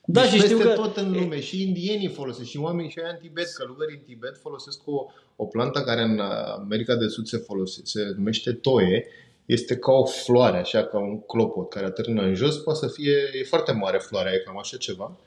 [0.04, 0.80] Da, deci și știu peste că...
[0.80, 1.40] tot în lume.
[1.40, 5.44] Și indienii folosesc, și oamenii și aia în Tibet, călugării în Tibet folosesc o, o
[5.44, 6.18] plantă care în
[6.58, 9.06] America de Sud se folosește, se numește toie.
[9.46, 12.56] Este ca o floare, așa, ca un clopot care atârnă în jos.
[12.56, 15.18] Poate să fie, e foarte mare floarea, e cam așa ceva.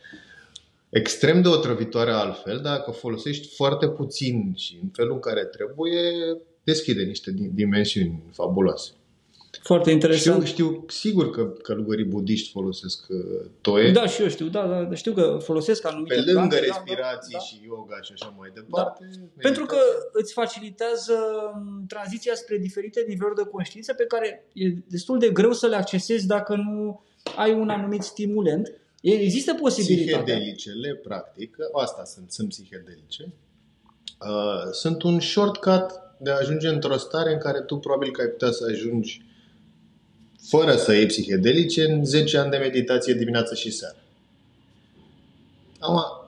[0.89, 5.45] Extrem de otrăvitoare altfel, dar dacă o folosești foarte puțin și în felul în care
[5.45, 6.11] trebuie,
[6.63, 8.91] deschide niște di- dimensiuni fabuloase.
[9.63, 10.45] Foarte interesant.
[10.45, 13.91] Știu, știu sigur că călugării budiști folosesc uh, toie.
[13.91, 16.61] Da, și eu știu, da, da, da, știu că folosesc anumite Pe lângă plante, da,
[16.61, 17.43] respirații da, da.
[17.43, 19.09] și yoga și așa mai departe.
[19.37, 20.09] Pentru că meditație.
[20.11, 21.13] îți facilitează
[21.55, 25.75] m, tranziția spre diferite niveluri de conștiință pe care e destul de greu să le
[25.75, 27.03] accesezi dacă nu
[27.35, 28.71] ai un anumit stimulent.
[29.01, 30.23] Există posibilitatea.
[30.23, 33.33] Psihedelicele, practic, asta sunt, sunt psihedelice,
[34.21, 35.85] uh, sunt un shortcut
[36.19, 39.21] de a ajunge într-o stare în care tu probabil că ai putea să ajungi
[40.47, 43.95] fără să iei psihedelice în 10 ani de meditație dimineață și seara.
[45.79, 46.25] Acum,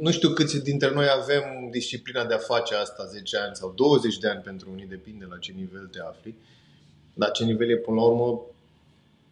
[0.00, 4.18] nu știu câți dintre noi avem disciplina de a face asta 10 ani sau 20
[4.18, 6.34] de ani pentru unii, depinde la ce nivel te afli.
[7.14, 8.40] La ce nivel e până la urmă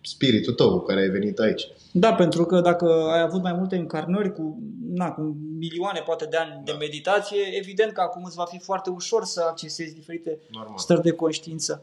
[0.01, 1.69] spiritul tău cu care ai venit aici.
[1.93, 4.59] Da, pentru că dacă ai avut mai multe încarnări cu,
[4.93, 6.73] na, cu milioane poate de ani da.
[6.73, 10.79] de meditație, evident că acum îți va fi foarte ușor să accesezi diferite Normal.
[10.79, 11.83] stări de conștiință.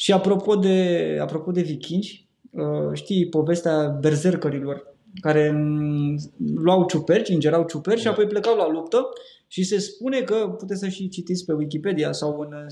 [0.00, 6.18] Și apropo de, apropo de vikingi, uh, știi povestea berzercărilor care mm,
[6.54, 8.02] luau ciuperci, ingerau ciuperci da.
[8.02, 9.08] și apoi plecau la luptă
[9.46, 12.68] și se spune că, puteți să și citiți pe Wikipedia sau în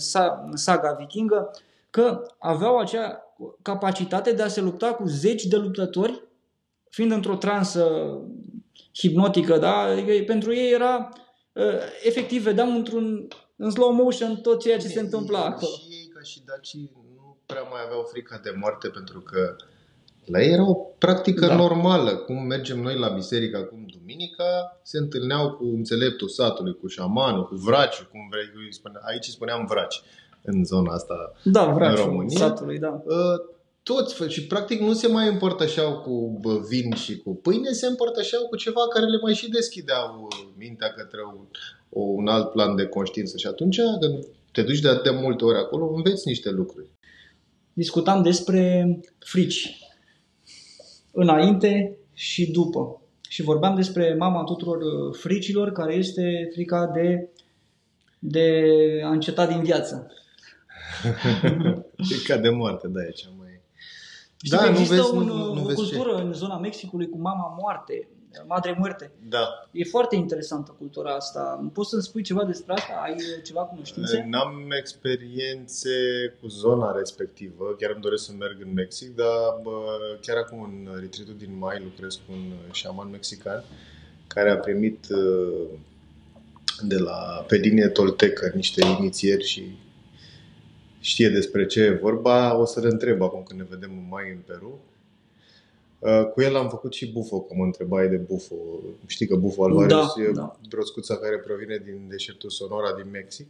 [0.56, 1.50] saga vikingă,
[1.90, 3.22] că aveau acea
[3.62, 6.22] capacitate de a se lupta cu zeci de luptători,
[6.90, 7.86] fiind într-o transă
[8.94, 9.76] hipnotică, da?
[9.76, 11.08] Adică pentru ei era
[11.52, 11.64] uh,
[12.02, 15.72] efectiv, vedeam într-un în slow motion tot ceea ce se întâmpla acolo.
[15.72, 17.07] Și ei, ca și dacii, nu
[17.52, 19.56] prea mai aveau frica de moarte pentru că
[20.24, 21.56] la ei era o practică da.
[21.56, 22.16] normală.
[22.16, 27.54] Cum mergem noi la biserică acum duminica, se întâlneau cu înțeleptul satului, cu șamanul, cu
[27.54, 28.46] vraci, cum vrei,
[29.10, 30.02] aici spuneam vraci
[30.42, 32.38] în zona asta da, vraci, în România.
[32.38, 33.02] satului, da.
[33.04, 33.38] Uh,
[33.82, 38.56] toți și practic nu se mai împărtășeau cu vin și cu pâine, se împărtășeau cu
[38.56, 41.46] ceva care le mai și deschideau uh, mintea către un,
[41.88, 43.36] un alt plan de conștiință.
[43.36, 46.88] Și atunci, când te duci de atât de multe ori acolo, înveți niște lucruri.
[47.78, 49.78] Discutam despre frici
[51.12, 53.00] înainte și după.
[53.28, 57.28] Și vorbeam despre mama tuturor uh, fricilor, care este frica de,
[58.18, 58.62] de
[59.04, 60.12] a înceta din viață.
[62.08, 63.60] frica de moarte, da, e cea mai...
[64.36, 66.22] Știi da, că există nu vezi, un, nu, nu o cultură ce?
[66.22, 68.08] în zona Mexicului cu mama moarte,
[68.46, 69.10] Madre Muerte.
[69.28, 69.68] Da.
[69.72, 71.70] E foarte interesantă cultura asta.
[71.72, 72.92] Poți să-mi spui ceva despre asta?
[73.04, 74.26] Ai ceva cunoștințe?
[74.28, 75.90] N-am experiențe
[76.40, 77.74] cu zona respectivă.
[77.78, 81.80] Chiar îmi doresc să merg în Mexic, dar bă, chiar acum în retreat din mai
[81.82, 83.64] lucrez cu un șaman mexican
[84.26, 85.06] care a primit
[86.82, 89.78] de la pe linie toltecă niște inițieri și
[91.00, 92.56] știe despre ce e vorba.
[92.56, 94.87] O să le întreb acum când ne vedem în mai în Peru Uh,
[96.34, 98.54] cu el am făcut și bufo, că mă întrebai de bufo.
[99.06, 100.56] Știi că bufo alvarez da, e da.
[100.68, 103.46] broscuța care provine din deșertul Sonora din Mexic.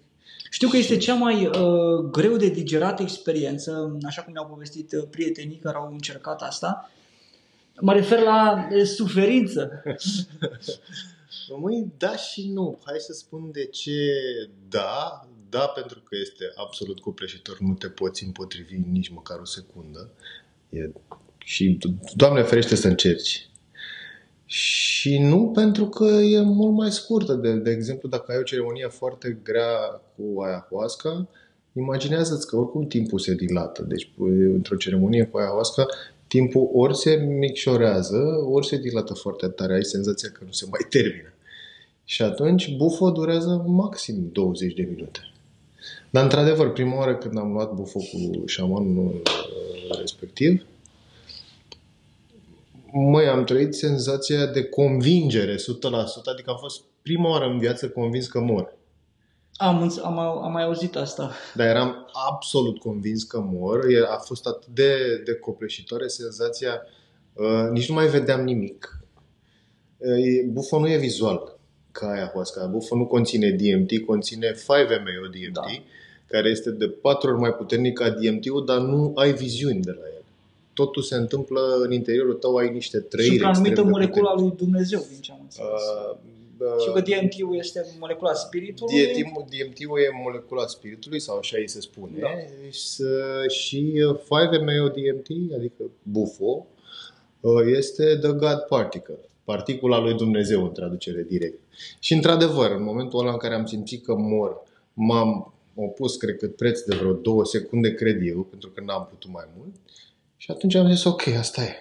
[0.51, 5.05] Știu că este cea mai uh, greu de digerat experiență, așa cum mi-au povestit uh,
[5.11, 6.91] prietenii care au încercat asta.
[7.81, 9.83] Mă refer la uh, suferință.
[11.61, 12.79] Măi, da și nu.
[12.85, 14.13] Hai să spun de ce
[14.69, 15.27] da.
[15.51, 17.59] Da, pentru că este absolut copleșitor.
[17.59, 20.11] Nu te poți împotrivi nici măcar o secundă.
[20.69, 20.91] E
[21.49, 21.79] și,
[22.15, 23.49] Doamne ferește să încerci.
[24.45, 27.33] Și nu pentru că e mult mai scurtă.
[27.33, 31.29] De, de exemplu, dacă ai o ceremonie foarte grea cu ayahuasca,
[31.73, 33.83] imaginează-ți că oricum timpul se dilată.
[33.83, 34.11] Deci,
[34.55, 35.87] într-o ceremonie cu ayahuasca,
[36.27, 39.75] timpul ori se micșorează, ori se dilată foarte tare.
[39.75, 41.33] Ai senzația că nu se mai termină.
[42.05, 45.21] Și atunci bufo durează maxim 20 de minute.
[46.11, 50.67] Dar, într-adevăr, prima oară când am luat bufo cu șamanul uh, respectiv,
[52.93, 55.59] Măi, am trăit senzația de convingere 100%,
[56.25, 58.77] adică am fost prima oară în viață convins că mor.
[59.57, 61.33] Am, am, am mai auzit asta.
[61.55, 63.87] Dar eram absolut convins că mor.
[64.09, 66.83] A fost atât de, de copleșitoare senzația,
[67.33, 69.01] uh, nici nu mai vedeam nimic.
[69.97, 71.59] Uh, bufă nu e vizual
[71.93, 72.67] ca ayahuasca.
[72.67, 75.63] Bufă nu conține DMT, conține 5-MeO DMT, da.
[76.27, 80.07] care este de patru ori mai puternic ca DMT-ul, dar nu ai viziuni de la
[80.15, 80.18] el
[80.81, 85.33] totul se întâmplă în interiorul tău, ai niște trăiri Supranumită molecula lui Dumnezeu, din ce
[85.33, 85.69] am înțeles.
[85.69, 86.17] Uh,
[86.59, 88.95] uh, și că DMT-ul este molecula spiritului.
[89.53, 92.19] DMT-ul e molecula spiritului, sau așa îi se spune.
[92.19, 92.29] Da.
[93.49, 93.93] Și
[94.25, 96.67] 5-MeO-DMT, adică BUFO,
[97.41, 101.59] uh, este the God particle, particula lui Dumnezeu în traducere direct.
[101.99, 104.63] Și într-adevăr, în momentul ăla în care am simțit că mor,
[104.95, 109.33] m-am opus, cred că preț de vreo două secunde, cred eu, pentru că n-am putut
[109.33, 109.75] mai mult.
[110.41, 111.75] Și atunci am zis, ok, asta e.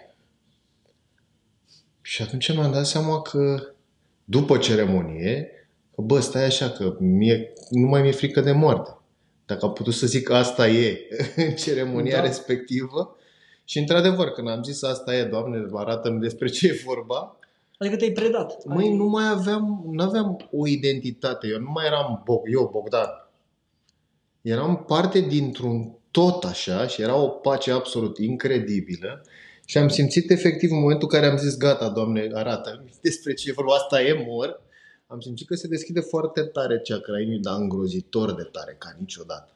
[2.02, 3.74] Și atunci mi-am dat seama că
[4.26, 5.52] după ceremonie,
[5.96, 8.98] că bă, stai așa, că mie, nu mai mi-e frică de moarte.
[9.46, 11.00] Dacă am putut să zic asta e
[11.48, 12.22] în ceremonia da.
[12.22, 13.16] respectivă.
[13.64, 17.40] Și într-adevăr, când am zis asta e, Doamne, arată-mi despre ce e vorba.
[17.78, 18.66] Adică te-ai predat.
[18.66, 21.48] Măi, nu mai aveam, nu aveam o identitate.
[21.48, 23.10] Eu nu mai eram Bog, eu, Bogdan.
[24.42, 29.26] Eram parte dintr-un tot așa și era o pace absolut incredibilă
[29.66, 33.52] Și am simțit efectiv în momentul în care am zis, gata, Doamne, arată despre ce
[33.52, 34.62] vreau, asta e, mor.
[35.08, 39.54] Am simțit că se deschide foarte tare chakra inimii, dar îngrozitor de tare, ca niciodată.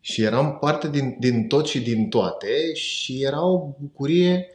[0.00, 4.46] Și eram parte din, din tot și din toate și era o bucurie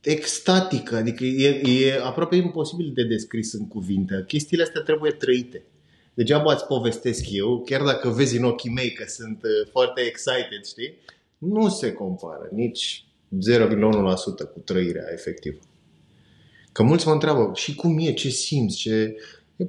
[0.00, 4.24] extatică, adică e, e aproape imposibil de descris în cuvinte.
[4.26, 5.64] Chestiile astea trebuie trăite.
[6.14, 10.64] Degeaba îți povestesc eu, chiar dacă vezi în ochii mei că sunt uh, foarte excited,
[10.64, 10.94] știi?
[11.38, 13.04] Nu se compară nici
[13.52, 15.58] 0,1% cu trăirea efectivă.
[16.72, 19.16] Că mulți mă întreabă, și cum e, ce simți, ce...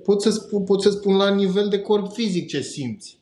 [0.03, 3.19] Pot să, spun, pot să spun la nivel de corp fizic ce simți.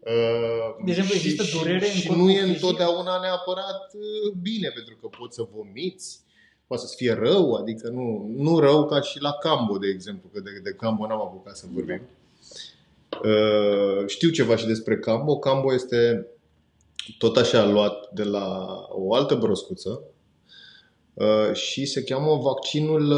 [0.00, 2.54] Uh, de exemplu, există durere și, în și nu e fizic?
[2.54, 6.20] întotdeauna neapărat uh, bine, pentru că poți să vomiți,
[6.66, 10.40] poate să fie rău, adică nu, nu rău ca și la Cambo, de exemplu, că
[10.40, 12.02] de, de Cambo n-am apucat să vorbim.
[12.02, 12.21] Uh,
[14.06, 15.38] știu ceva și despre Cambo.
[15.38, 16.26] Cambo este
[17.18, 20.02] tot așa luat de la o altă broscuță
[21.14, 23.10] uh, și se cheamă vaccinul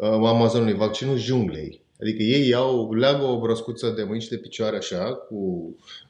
[0.00, 1.84] uh, Amazonului, vaccinul junglei.
[2.00, 5.36] Adică ei iau, leagă o broscuță de mâini și de picioare așa, cu...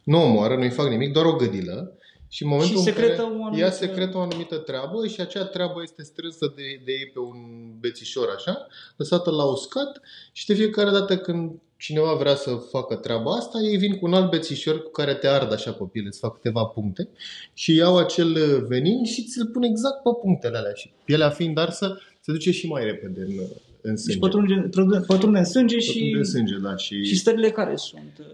[0.05, 1.99] nu o moară, nu-i fac nimic, doar o gădilă.
[2.29, 3.63] Și în momentul și în care secretă o anumită...
[3.63, 7.37] ea secretă o anumită treabă și acea treabă este strânsă de, de ei pe un
[7.81, 10.01] bețișor așa, lăsată la uscat
[10.33, 14.15] și de fiecare dată când cineva vrea să facă treaba asta, ei vin cu un
[14.15, 17.09] alt bețișor cu care te ard așa pe piele, îți fac câteva puncte
[17.55, 22.01] și iau acel venin și ți-l pun exact pe punctele alea și pielea fiind arsă
[22.21, 23.35] se duce și mai repede în,
[23.81, 24.13] în sânge.
[24.13, 26.77] Deci pătrunde, pătrunde în sânge și, Pătrunde în sânge, da.
[26.77, 28.27] Și, și stările care sunt?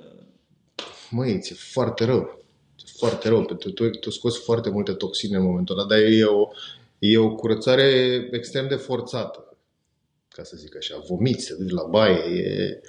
[1.11, 2.42] măi, ți-e foarte rău.
[2.85, 5.99] Ți-e foarte rău, pentru că tu, tu scoți foarte multe toxine în momentul ăla, dar
[5.99, 6.49] e o,
[6.99, 7.89] e o curățare
[8.33, 9.57] extrem de forțată,
[10.29, 11.03] ca să zic așa.
[11.09, 12.81] Vomiți, te duci la baie, e...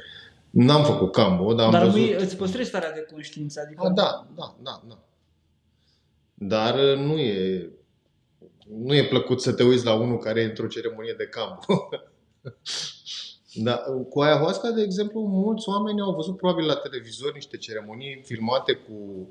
[0.49, 2.09] N-am făcut cambo, dar am Dar văzut...
[2.09, 3.61] nu îți păstrezi starea de conștiință.
[3.65, 3.85] Adică...
[3.85, 4.99] A, da, da, da, da.
[6.33, 7.69] Dar uh, nu e,
[8.67, 11.89] nu e plăcut să te uiți la unul care e într-o ceremonie de campo.
[13.65, 13.75] da,
[14.09, 19.29] cu ayahuasca, de exemplu, mulți oameni au văzut probabil la televizor niște ceremonii filmate cu,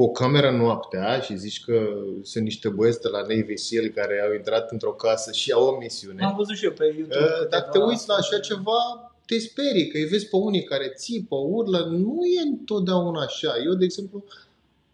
[0.00, 1.88] cu o cameră noaptea și zici că
[2.22, 5.76] sunt niște băieți de la Navy SEAL care au intrat într-o casă și au o
[5.76, 6.24] misiune.
[6.24, 7.16] Am văzut și eu pe YouTube.
[7.18, 8.80] Uh, câteva Dacă te uiți la așa astfel de- ceva,
[9.26, 11.78] te sperii, că îi vezi pe unii care țipă, urlă.
[11.90, 13.52] Nu e întotdeauna așa.
[13.64, 14.24] Eu, de exemplu,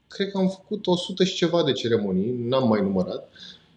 [0.08, 3.28] cred că am făcut 100 și ceva de ceremonii, n-am mai numărat.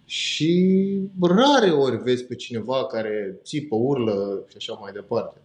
[0.05, 0.83] Și
[1.21, 5.41] rare ori vezi pe cineva care țipă, urlă și așa mai departe.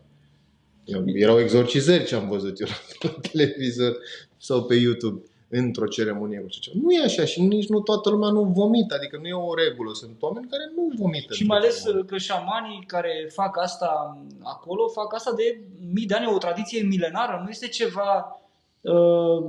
[1.04, 2.66] Erau exorcizări ce am văzut eu
[3.00, 3.98] la televizor
[4.36, 5.22] sau pe YouTube
[5.58, 6.76] într-o ceremonie cu ceva.
[6.82, 9.92] Nu e așa și nici nu toată lumea nu vomită, adică nu e o regulă.
[9.92, 11.34] Sunt oameni care nu vomită.
[11.34, 12.06] Și într-o mai ales ceremonie.
[12.06, 15.60] că șamanii care fac asta acolo, fac asta de
[15.92, 18.40] mii de ani, o tradiție milenară, nu este ceva,
[18.80, 19.44] uh,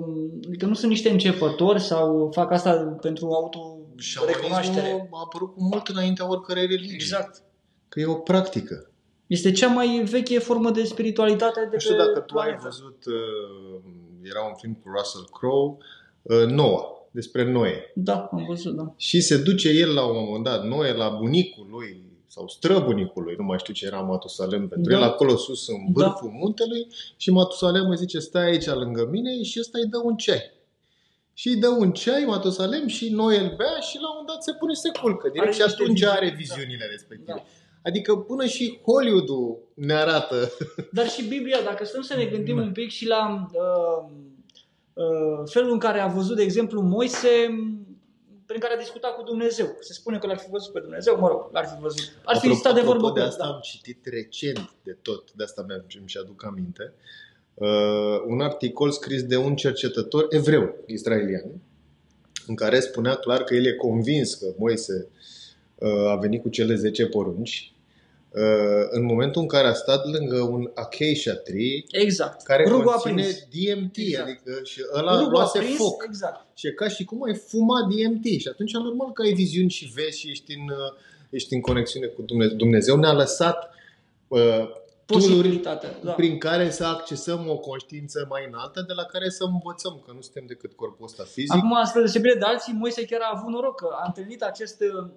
[0.47, 4.87] adică nu sunt niște începători sau fac asta pentru auto-recunoaștere.
[4.87, 6.93] Șamanismul a apărut cu mult înaintea oricărei religii.
[6.93, 7.41] Exact.
[7.89, 8.89] Că e o practică.
[9.27, 12.63] Este cea mai veche formă de spiritualitate de Nu știu pe dacă tu ai planetă.
[12.63, 13.81] văzut, uh,
[14.29, 15.77] era un film cu Russell Crowe,
[16.21, 17.91] uh, Noah, despre Noe.
[17.95, 18.93] Da, am văzut, da.
[18.97, 23.35] Și se duce el la un moment dat, Noe, la bunicul lui sau străbunicul lui,
[23.37, 24.97] nu mai știu ce era Matusalem pentru Da.
[24.97, 26.05] el, acolo sus în Da.
[26.07, 30.15] vârful muntelui și Matusalem îi zice stai aici lângă mine și ăsta îi dă un
[30.15, 30.53] ceai.
[31.33, 34.43] Și îi dă un ceai Matusalem și Noe îl bea și la un moment dat
[34.43, 36.35] se pune și se culcă direct Are și niște atunci viziuni, are da.
[36.35, 37.31] viziunile respective.
[37.31, 37.43] Da.
[37.85, 40.51] Adică până și Hollywood-ul ne arată
[40.97, 42.61] Dar și Biblia, dacă stăm să ne gândim Da.
[42.61, 44.09] un pic și la uh,
[44.93, 47.29] uh, felul în care a văzut, de exemplu, Moise,
[48.45, 49.75] prin care a discutat cu Dumnezeu.
[49.79, 52.11] Se spune că l-ar fi văzut pe Dumnezeu, mă rog, l-ar fi văzut.
[52.23, 53.49] Ar fi Apropo- stat de apropo vorbă de cu asta da.
[53.53, 56.93] am citit recent de tot, de asta mi-am și aduc aminte,
[57.53, 57.67] uh,
[58.27, 61.51] un articol scris de un cercetător evreu israelian,
[62.47, 65.07] în care spunea clar că el e convins că Moise
[65.75, 67.74] uh, a venit cu cele 10 porunci, uh,
[68.89, 72.43] în momentul în care a stat lângă un acacia tree Exact.
[72.43, 73.75] care Rugul a conține prins.
[73.75, 74.27] DMT, Exact.
[74.27, 76.03] adică și ăla Rugul a luase prins, foc.
[76.07, 76.45] exact.
[76.57, 79.69] Și e ca și cum ai fuma DMT și atunci e normal că ai viziuni
[79.69, 80.97] și vezi și ești în, uh,
[81.29, 82.55] ești în conexiune cu Dumnezeu.
[82.55, 83.69] Dumnezeu ne-a lăsat
[84.27, 84.69] uh,
[85.05, 85.89] tool Posibilitatea.
[86.03, 86.11] Da.
[86.11, 90.21] prin care să accesăm o conștiință mai înaltă de la care să învățăm că nu
[90.21, 91.53] suntem decât corpul ăsta fizic.
[91.53, 95.09] Acum, spre deosebire de alții, Moise chiar a avut noroc că a întâlnit acest uh,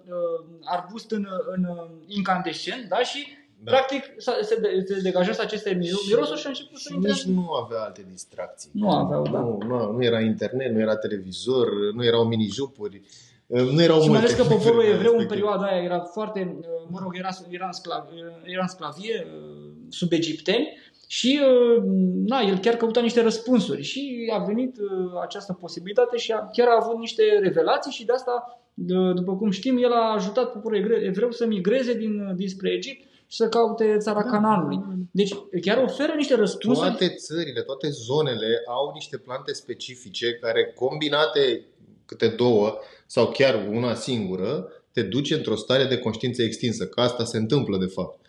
[0.63, 2.97] arbust în, în uh, incandescent, da?
[2.99, 3.27] Și
[3.63, 3.71] Da.
[3.71, 7.11] practic s-a- se, de, se degajează aceste miro- mirosuri și a început să și intre.
[7.11, 8.69] nici nu avea alte distracții.
[8.73, 9.39] Nu aveau, da.
[9.39, 13.01] Nu, nu, nu era internet, nu era televizor, nu erau minijupuri,
[13.47, 15.27] uh, nu erau Și mai multe ales că poporul lucruri evreu în respective.
[15.27, 18.03] perioada aia era foarte, uh, mă rog, era, era, în, sclav,
[18.43, 21.39] era în sclavie uh, sub egipteni Și
[22.25, 24.75] na, el chiar căuta niște răspunsuri și a venit
[25.21, 28.61] această posibilitate și a, chiar a avut niște revelații și de asta,
[29.13, 33.49] după cum știm, el a ajutat poporul evreu să migreze din, dinspre Egipt și să
[33.49, 34.29] caute țara da.
[34.29, 34.79] Cananului.
[35.11, 36.87] Deci chiar oferă niște răspunsuri.
[36.87, 41.65] Toate țările, toate zonele au niște plante specifice care combinate
[42.05, 47.23] câte două sau chiar una singură te duce într-o stare de conștiință extinsă, că asta
[47.23, 48.19] se întâmplă de fapt.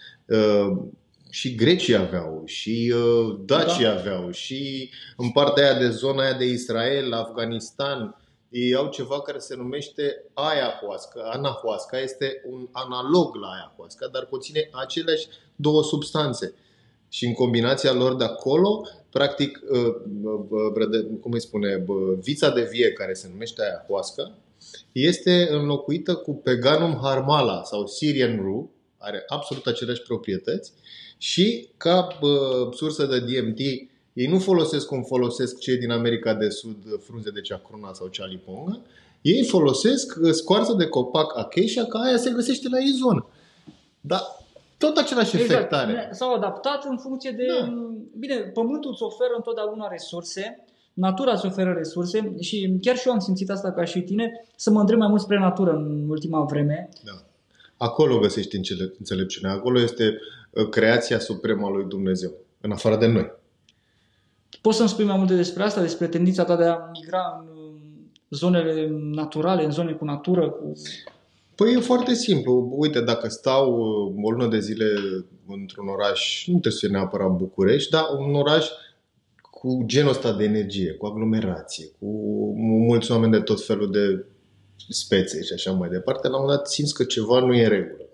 [1.30, 3.98] Uh, și grecii aveau, și uh, dacii da.
[3.98, 8.16] aveau, și în partea aia de zona aia de Israel, Afganistan,
[8.48, 11.20] ei au ceva care se numește ayahuasca.
[11.32, 16.54] Anahuasca este un analog la ayahuasca, dar conține aceleași două substanțe.
[17.08, 19.94] Și în combinația lor de acolo, practic, uh,
[21.20, 21.84] cum îi spune,
[22.20, 24.34] vița de vie care se numește ayahuasca,
[24.92, 30.72] este înlocuită cu Peganum harmala sau Syrian Rue, are absolut aceleași proprietăți
[31.20, 32.08] și ca
[32.72, 33.58] sursă de DMT
[34.12, 38.26] ei nu folosesc cum folosesc cei din America de Sud frunze de ceacruna sau cea
[38.26, 38.80] lipongă.
[39.20, 43.26] Ei folosesc scoarță de copac acacia, ca aia se găsește la ei zonă.
[44.00, 44.20] Dar
[44.78, 45.52] tot același exact.
[45.52, 46.08] efect are.
[46.12, 47.46] S-au adaptat în funcție de...
[47.46, 47.72] Da.
[48.18, 53.18] Bine, pământul îți oferă întotdeauna resurse, natura îți oferă resurse și chiar și eu am
[53.18, 56.88] simțit asta ca și tine, să mă îndrept mai mult spre natură în ultima vreme.
[57.04, 57.12] Da.
[57.76, 58.56] Acolo găsești
[58.98, 60.39] înțelepciunea, acolo este uh,
[60.70, 63.32] creația supremă a lui Dumnezeu, în afară de noi.
[64.60, 67.56] Poți să-mi spui mai multe despre asta, despre tendința ta de a migra în
[68.30, 70.50] zonele naturale, în zone cu natură?
[70.50, 70.72] Cu...
[71.54, 72.74] Păi e foarte simplu.
[72.76, 74.86] Uite, dacă stau uh, o lună de zile
[75.48, 78.68] într-un oraș, nu trebuie să fie neapărat București, dar un oraș
[79.50, 82.06] cu genul ăsta de energie, cu aglomerație, cu
[82.56, 84.24] mulți oameni de tot felul de
[84.88, 87.68] spețe și așa mai departe, la un moment dat simți că ceva nu e în
[87.68, 88.04] regulă.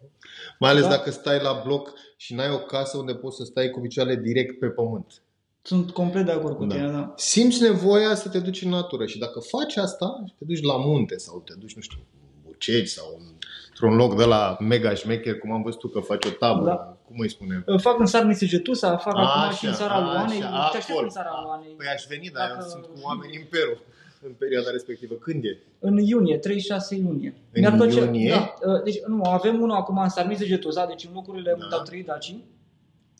[0.58, 0.88] Mai ales da.
[0.88, 4.58] dacă stai la bloc și n-ai o casă unde poți să stai cu picioarele direct
[4.58, 5.22] pe pământ.
[5.62, 6.74] Sunt complet de acord cu da.
[6.74, 7.12] tine, da.
[7.16, 11.16] Simți nevoia să te duci în natură și dacă faci asta, te duci la munte
[11.16, 13.20] sau te duci, nu știu, în Bucegi sau
[13.68, 16.96] într-un loc de la mega șmecher, cum am văzut tu că faci o tabără, da.
[17.06, 17.64] cum îi spune?
[17.76, 21.40] Fac în Sarnițe Getusa, fac așa, acum și în țara Luanei, te aștept în țara
[21.42, 21.74] Luanei.
[21.76, 22.68] Păi aș veni, dar Dacă...
[22.68, 23.78] sunt cu oameni în Peru
[24.22, 25.14] în perioada respectivă.
[25.14, 25.58] Când e?
[25.78, 27.34] În iunie, 36 iunie.
[27.52, 28.30] În Mi-ar plăcea, iunie?
[28.30, 31.64] Da, deci nu, avem unul acum în Sarnițe Getusa, deci în locurile da.
[31.64, 32.44] unde au trăit dacii.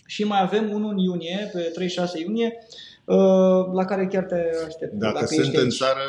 [0.07, 2.59] Și mai avem unul în iunie, pe 36 iunie,
[3.05, 3.17] uh,
[3.73, 4.93] la care chiar te aștept.
[4.93, 6.01] Dacă, dacă sunt în țară,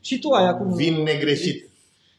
[0.00, 1.68] și tu ai acum vin negreșit.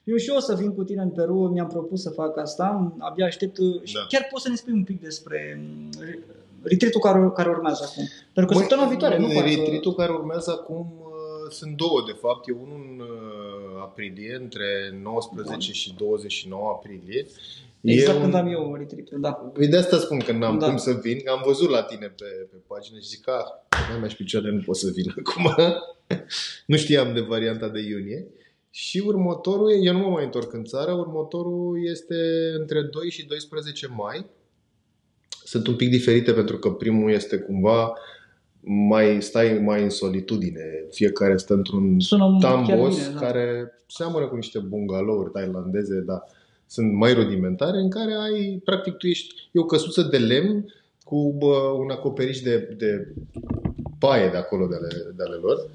[0.04, 2.96] Eu și eu o să vin cu tine în Peru, mi-am propus să fac asta,
[2.98, 4.06] abia aștept uh, și da.
[4.10, 5.62] chiar poți să ne spui un pic despre
[6.00, 8.08] uh, retreat care, care urmează acum.
[8.34, 11.01] Pentru că săptămâna viitoare, nu retreat care urmează acum
[11.52, 12.48] sunt două, de fapt.
[12.48, 13.02] E unul în
[13.82, 15.60] aprilie, între 19 Bun.
[15.60, 17.26] și 29 aprilie.
[17.82, 18.40] Exact e când un...
[18.40, 19.32] am eu retreat da.
[19.32, 20.68] Păi de asta spun că n-am da.
[20.68, 23.32] cum să vin, că am văzut la tine pe, pe pagină și zic că
[23.70, 25.56] ah, mai mai picioare, nu pot să vin acum.
[26.66, 28.28] nu știam de varianta de iunie.
[28.70, 32.16] Și următorul, eu nu mă mai întorc în țară, următorul este
[32.56, 34.26] între 2 și 12 mai.
[35.44, 37.94] Sunt un pic diferite pentru că primul este cumva
[38.64, 40.86] mai stai mai în solitudine.
[40.92, 41.98] Fiecare stă într-un
[42.40, 43.20] tambos bine, da.
[43.20, 46.24] care seamănă cu niște bungalouri tailandeze, dar
[46.66, 51.34] sunt mai rudimentare, în care ai, practic, tu ești, e o căsuță de lemn cu
[51.38, 53.14] bă, un acoperiș de, de
[54.00, 55.70] paie de acolo de ale, de ale lor.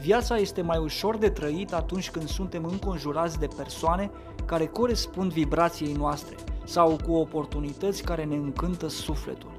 [0.00, 4.10] Viața este mai ușor de trăit atunci când suntem înconjurați de persoane
[4.50, 9.50] care corespund vibrației noastre sau cu oportunități care ne încântă sufletul.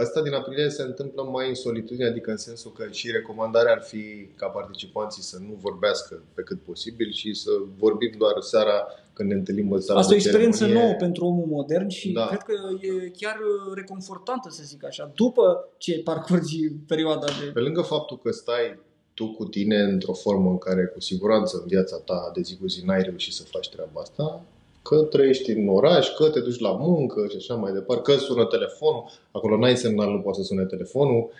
[0.00, 3.72] Asta uh, din aprilie se întâmplă mai în solitudine, adică în sensul că și recomandarea
[3.72, 8.86] ar fi ca participanții să nu vorbească pe cât posibil și să vorbim doar seara
[9.14, 10.86] când ne întâlnim în seara Asta e o experiență ceremonie.
[10.86, 12.26] nouă pentru omul modern și da.
[12.26, 13.36] cred că e chiar
[13.74, 17.50] reconfortantă, să zic așa, după ce parcurgi perioada de...
[17.52, 18.78] Pe lângă faptul că stai
[19.14, 22.66] tu cu tine într-o formă în care cu siguranță în viața ta de zi cu
[22.66, 24.44] zi n-ai reușit să faci treaba asta,
[24.82, 28.44] Că trăiești în oraș, că te duci la muncă și așa mai departe, că sună
[28.44, 31.30] telefonul, acolo n-ai semnal, nu poate să sune telefonul,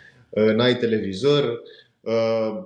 [0.57, 1.63] n-ai televizor,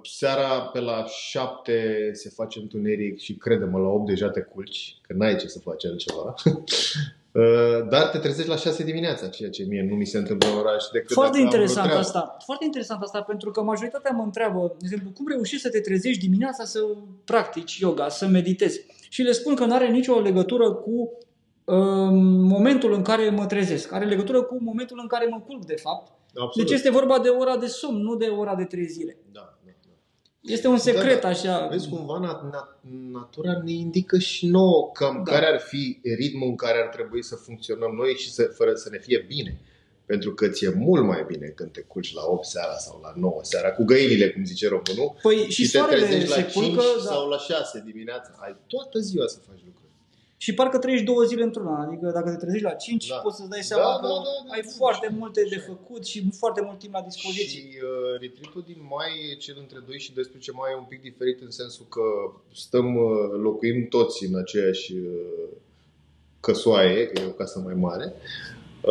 [0.03, 5.13] seara pe la 7 se face întuneric și crede-mă, la 8 deja te culci, că
[5.13, 6.35] n-ai ce să faci altceva.
[7.33, 10.59] Uh, dar te trezești la 6 dimineața, ceea ce mie nu mi se întâmplă în
[10.59, 12.37] oraș decât Foarte interesant asta.
[12.45, 16.21] Foarte interesant asta pentru că majoritatea mă întreabă, de exemplu, cum reușești să te trezești
[16.21, 16.81] dimineața să
[17.25, 18.81] practici yoga, să meditezi?
[19.09, 21.19] Și le spun că nu are nicio legătură cu
[21.65, 22.15] um,
[22.47, 23.93] momentul în care mă trezesc.
[23.93, 26.13] Are legătură cu momentul în care mă culc, de fapt.
[26.35, 26.69] Absolut.
[26.69, 29.19] Deci este vorba de ora de somn, nu de ora de trezire.
[29.33, 29.59] Da.
[30.41, 31.29] Este un secret da, da.
[31.29, 31.67] așa.
[31.71, 32.81] Vezi, cumva nat, nat,
[33.13, 35.33] natura ne indică și nouă cam da.
[35.33, 38.89] care ar fi ritmul în care ar trebui să funcționăm noi și să, fără să
[38.91, 39.61] ne fie bine.
[40.07, 43.39] Pentru că ți-e mult mai bine când te culci la 8 seara sau la 9
[43.43, 47.11] seara, cu găinile, cum zice românul, păi, și, și te trezești la 5 culcă, da.
[47.11, 48.31] sau la 6 dimineața.
[48.37, 49.88] Ai toată ziua să faci lucruri
[50.41, 51.85] și parcă trăiești două zile într-una.
[51.87, 53.17] Adică dacă te trezești la 5, da.
[53.17, 55.57] poți să-ți dai seama da, că da, da, da, ai da, foarte da, multe de
[55.57, 57.61] făcut și foarte mult timp la dispoziție.
[57.61, 61.41] Și uh, retreat din mai, cel între 2 și 12 mai, e un pic diferit
[61.41, 62.07] în sensul că
[62.55, 65.49] stăm, uh, locuim toți în aceeași uh,
[66.41, 68.15] căsoaie, că e o casă mai mare.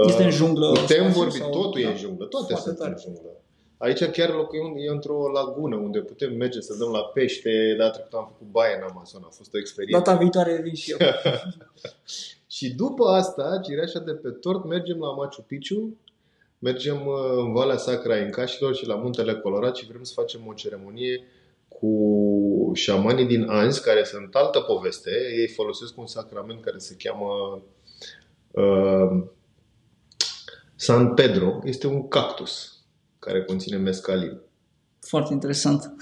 [0.07, 0.71] Este în junglă?
[0.71, 1.87] Putem vorbi, totul da?
[1.87, 2.89] e în junglă, toate sunt tare.
[2.89, 3.36] în junglă.
[3.77, 7.75] Aici chiar locuim e într-o lagună unde putem merge să dăm la pește.
[7.77, 10.03] Data trecută am făcut baie în Amazon, a fost o experiență.
[10.03, 10.97] Data viitoare vin și eu.
[12.57, 15.97] și după asta, cireașa de pe tort, mergem la Machu Picchu,
[16.59, 20.53] mergem uh, în Valea Sacra Incașilor și la Muntele Colorat și vrem să facem o
[20.53, 21.23] ceremonie
[21.67, 25.11] cu șamanii din Anzi, care sunt altă poveste.
[25.39, 27.61] Ei folosesc un sacrament care se cheamă
[28.51, 29.23] uh,
[30.75, 31.59] San Pedro.
[31.63, 32.76] Este un cactus
[33.19, 34.39] care conține mescalin.
[34.99, 35.95] Foarte interesant.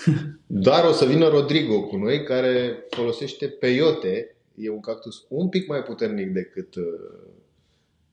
[0.48, 4.36] Dar o să vină Rodrigo cu noi, care folosește peyote.
[4.56, 6.84] E un cactus un pic mai puternic decât, uh,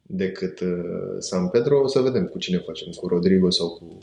[0.02, 0.68] decât uh,
[1.18, 1.80] San Pedro.
[1.80, 3.98] O să vedem cu cine facem, cu Rodrigo sau cu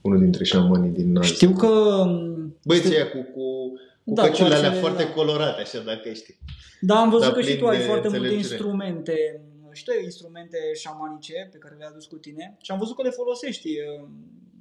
[0.00, 1.32] unul dintre șamanii din Nazi.
[1.32, 1.66] Știu că...
[1.66, 3.04] Um, Băieții știu...
[3.04, 3.72] cu, cu,
[4.04, 5.10] cu da, căciulele alea foarte da.
[5.10, 6.38] colorate, așa, dacă știi.
[6.80, 9.40] Da, am văzut da, că și tu ai foarte multe instrumente
[9.76, 13.02] și tu ai instrumente șamanice pe care le-ai adus cu tine și am văzut că
[13.02, 13.70] le folosești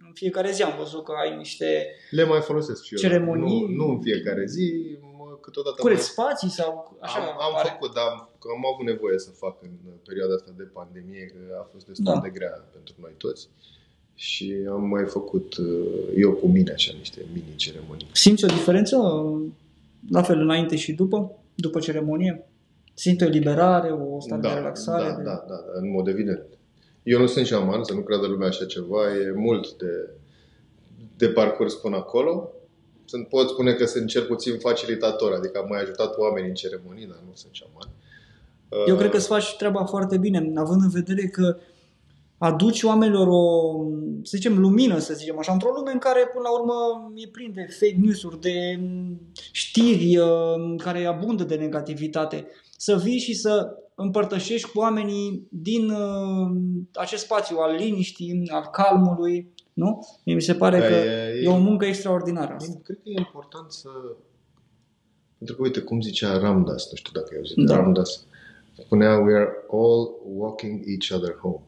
[0.07, 0.63] în fiecare zi.
[0.63, 1.69] Am văzut că ai niște
[2.09, 2.99] Le mai folosesc și eu.
[2.99, 3.61] Ceremonii.
[3.61, 4.97] Nu, nu în fiecare zi,
[5.41, 5.81] câteodată.
[5.81, 6.13] Cureți mai...
[6.13, 7.19] spații sau așa?
[7.19, 9.73] Am, am făcut, dar am, am avut nevoie să fac în
[10.07, 12.19] perioada asta de pandemie, că a fost destul da.
[12.19, 13.49] de grea pentru noi toți.
[14.15, 15.55] Și am mai făcut
[16.15, 18.07] eu cu mine așa niște mini ceremonii.
[18.11, 18.95] Simți o diferență
[20.09, 22.45] la fel înainte și după, după ceremonie?
[22.97, 25.09] Simt o eliberare, o stare da, de relaxare?
[25.09, 25.23] Da, de...
[25.23, 26.45] da, da, da, în mod evident.
[27.03, 30.09] Eu nu sunt șaman, să nu creadă lumea așa ceva, e mult de,
[31.17, 32.49] de parcurs până acolo.
[33.05, 37.07] Sunt, pot spune că sunt cel puțin facilitator, adică am mai ajutat oamenii în ceremonii,
[37.07, 37.89] dar nu sunt șaman.
[38.87, 41.57] Eu cred că îți faci treaba foarte bine, având în vedere că
[42.37, 43.73] aduci oamenilor o,
[44.23, 46.73] să zicem, lumină, să zicem așa, într-o lume în care, până la urmă,
[47.15, 48.79] e plin de fake news-uri, de
[49.51, 52.47] știri uh, care abundă de negativitate
[52.85, 56.55] să vii și să împărtășești cu oamenii din uh,
[56.93, 60.07] acest spațiu al liniștii, al calmului, nu?
[60.23, 62.79] Mi se pare da, că e, e o muncă extraordinară asta.
[62.83, 63.89] Cred că e important să...
[65.37, 67.75] Pentru că, uite, cum zicea Ramdas, nu știu dacă ai auzit da.
[67.75, 68.25] Ramdas,
[68.85, 71.63] spunea, we are all walking each other home.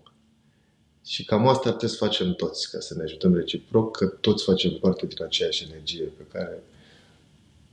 [1.06, 4.72] Și cam asta trebuie să facem toți, ca să ne ajutăm reciproc, că toți facem
[4.82, 6.64] parte din aceeași energie pe care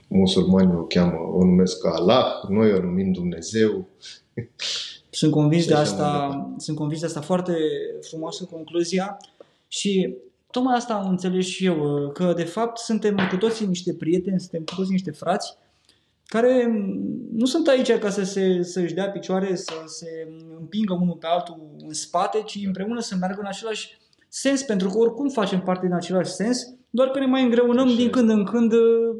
[0.07, 3.87] musulmanii o cheamă, o numesc Allah, noi o numim Dumnezeu.
[5.09, 7.53] Sunt convins de asta, sunt convins de asta foarte
[8.01, 9.17] frumoasă concluzia
[9.67, 10.15] și
[10.51, 14.63] tocmai asta am înțeles și eu, că de fapt suntem cu toții niște prieteni, suntem
[14.63, 15.57] cu toții niște frați
[16.25, 16.67] care
[17.31, 20.27] nu sunt aici ca să se, să-și dea picioare, să se
[20.59, 23.97] împingă unul pe altul în spate, ci împreună să meargă în același
[24.27, 27.95] sens, pentru că oricum facem parte din același sens, doar că ne mai îngreunăm Așa
[27.95, 28.71] din când în când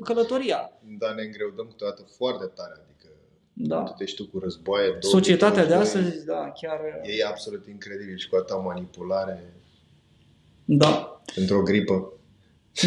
[0.03, 2.73] călătoria dar ne îngreudăm câteodată foarte tare.
[2.83, 3.07] Adică
[3.53, 3.83] da.
[3.97, 4.97] te tu cu războaie.
[4.99, 6.79] Societatea de astăzi, da, chiar...
[7.03, 9.53] E absolut incredibil și cu atâta manipulare.
[10.65, 11.21] Da.
[11.35, 12.13] Într-o gripă.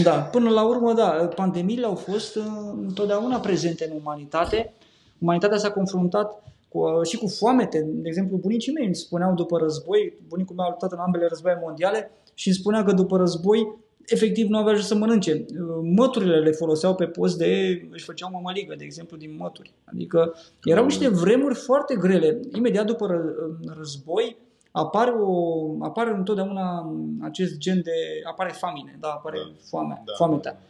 [0.02, 4.72] Da, până la urmă, da, pandemiile au fost uh, întotdeauna prezente în umanitate.
[5.18, 7.80] Umanitatea s-a confruntat cu, uh, și cu foamete.
[7.86, 11.58] De exemplu, bunicii mei îmi spuneau după război, bunicul meu a luptat în ambele războaie
[11.62, 13.76] mondiale și îmi spunea că după război
[14.08, 15.44] efectiv nu aveau ce să mănânce.
[15.82, 19.72] Măturile le foloseau pe post de, își făceau mămăligă, de exemplu, din mături.
[19.84, 20.34] Adică
[20.64, 22.40] erau niște vremuri foarte grele.
[22.54, 23.34] Imediat după
[23.76, 24.36] război
[24.70, 27.92] apare, o, apare întotdeauna acest gen de,
[28.28, 30.60] apare famine, da, apare da, foamea, da, foametea.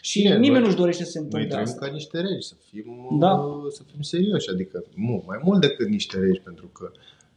[0.00, 1.86] Și Bine, nimeni noi- nu-și dorește să se Noi întâmple trăim asta.
[1.86, 3.32] ca niște regi, să fim, Da.
[3.32, 6.90] uh, să fim serioși, adică nu, mai mult decât niște regi, pentru că,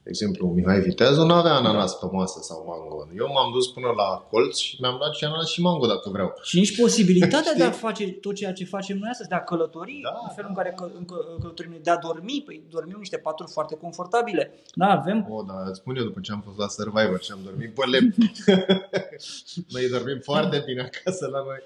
[0.07, 3.07] de exemplu, Mihai Viteazu nu avea ananas pe masă sau mango.
[3.17, 6.33] Eu m-am dus până la colț și mi-am luat și ananas și mango dacă vreau.
[6.43, 7.57] Și nici posibilitatea Știi?
[7.57, 10.51] de a face tot ceea ce facem noi astăzi, de a călători, Da, în felul
[10.53, 13.17] da, în care că, în că- călătorim noi, de a dormi, păi dormim în niște
[13.17, 14.53] paturi foarte confortabile.
[14.73, 17.39] Da, avem O, da, îți spun eu după ce am fost la Survivor și am
[17.43, 18.13] dormit pe lemn.
[19.73, 21.59] noi dormim foarte bine acasă la noi.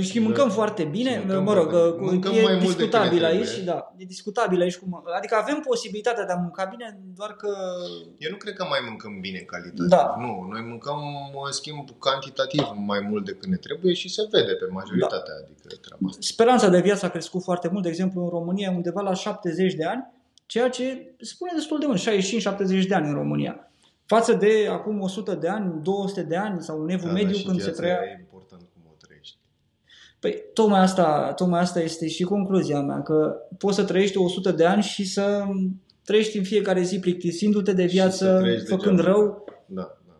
[0.00, 1.98] Și mâncăm foarte bine, Și mâncăm mă rog, foarte bine.
[2.06, 3.64] cu- Mâncăm e mai mult decât discutabil ne aici, trebuie.
[3.64, 7.48] da, e discutabil aici cum, adică avem posibilitatea de a mânca bine, doar că
[8.18, 9.88] Eu nu cred că mai mâncăm bine în calitate.
[9.88, 10.14] Da.
[10.18, 10.98] Nu, noi mâncăm,
[11.46, 16.06] în schimb, cantitativ mai mult decât ne trebuie și se vede pe majoritatea, adică treaba
[16.08, 16.18] asta.
[16.20, 19.84] speranța de viață a crescut foarte mult, de exemplu în România undeva la 70 de
[19.84, 20.12] ani,
[20.46, 23.70] ceea ce spune destul de mult, 65-70 de ani în România.
[24.06, 27.36] Față de acum 100 de ani, 200 de ani sau în evul Da, da, mediu
[27.36, 29.36] și când se viața trăia e important cum o trăiești.
[30.24, 34.64] Păi tocmai asta, tocmai asta este și concluzia mea, că poți să trăiești 100 de
[34.64, 35.44] ani și să
[36.04, 39.16] trăiești în fiecare zi plictisindu-te de Și să viață, trăiești făcând degeaba.
[39.16, 39.44] rău.
[39.66, 40.14] Da, da, da.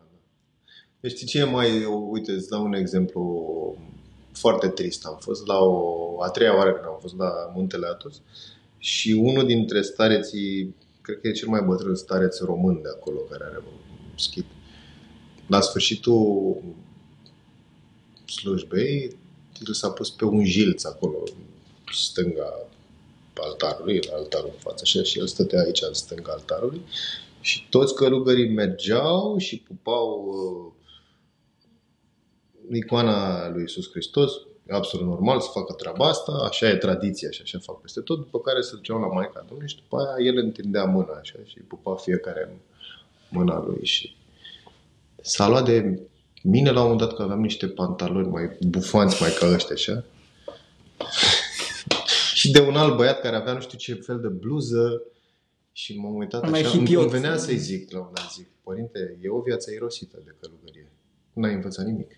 [1.01, 3.47] Deci știi ce e mai, uite, îți dau un exemplu
[4.33, 5.07] foarte trist.
[5.07, 8.21] Am fost la o, a treia oară când am fost la Muntele Atos
[8.79, 13.45] și unul dintre stareții, cred că e cel mai bătrân stareț român de acolo care
[13.45, 13.79] are un
[14.17, 14.45] schid.
[15.47, 16.57] La sfârșitul
[18.27, 19.23] slujbei,
[19.69, 21.43] el s-a pus pe un jilț acolo, în
[21.93, 22.67] stânga
[23.35, 26.81] altarului, la altarul în față, așa, și el stătea aici în stânga altarului.
[27.41, 30.25] Și toți călugării mergeau și pupau
[32.69, 34.33] uh, icoana lui Isus Hristos,
[34.69, 38.19] e absolut normal să facă treaba asta, așa e tradiția și așa fac peste tot,
[38.19, 41.59] după care se duceau la Maica Domnului și după aia el întindea mâna așa și
[41.59, 42.57] pupa fiecare în
[43.29, 44.17] mâna lui și
[45.21, 46.01] s-a luat de
[46.47, 50.05] mine la un moment dat că aveam niște pantaloni mai bufanți mai ca ăștia așa
[52.35, 55.03] și de un alt băiat care avea nu știu ce fel de bluză
[55.73, 57.03] și m-am uitat Mai așa, îmi hipiot.
[57.03, 60.91] îmi venea să-i zic la un dat, zic, părinte, e o viață irosită de călugărie.
[61.33, 62.17] N-ai învățat nimic.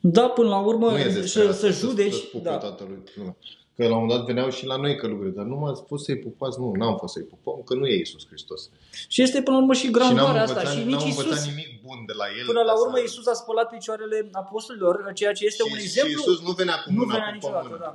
[0.00, 2.12] Da, până la urmă, Nu e despre să, asta, să judeci.
[2.12, 2.56] Să-ți pupe Da.
[2.56, 3.02] tatălui.
[3.16, 3.36] Nu.
[3.76, 6.16] Că la un moment dat veneau și la noi călugări, dar nu m-ați fost să-i
[6.18, 6.58] pupați?
[6.60, 8.70] Nu, n-am fost să-i pupăm, că nu e Isus Hristos.
[9.08, 10.70] Și este până la urmă și și n-am grandoarea învățat, asta.
[10.70, 12.46] Și n-am nici învățat Isus, nimic bun de la el.
[12.46, 15.78] până la ca urmă, să- Isus a spălat picioarele apostolilor, ceea ce este și, un
[15.78, 16.20] Și exemplu.
[16.20, 17.80] Isus nu venea cu nu mâna venea cu niciodată, mână.
[17.86, 17.92] da.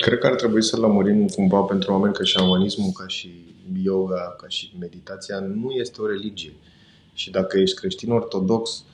[0.00, 4.48] Cred că ar trebui să lămurim cumva pentru oameni că șamanismul, ca și yoga, ca
[4.48, 6.52] și meditația, nu este o religie.
[7.12, 8.84] Și dacă ești creștin ortodox,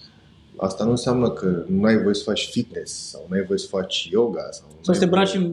[0.56, 3.66] asta nu înseamnă că nu ai voie să faci fitness sau nu ai voie să
[3.66, 4.48] faci yoga.
[4.50, 5.50] Sau nu Să ai te voie- braci în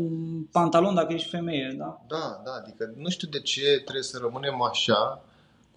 [0.52, 2.02] pantalon dacă ești femeie, da?
[2.08, 5.24] Da, da, adică nu știu de ce trebuie să rămânem așa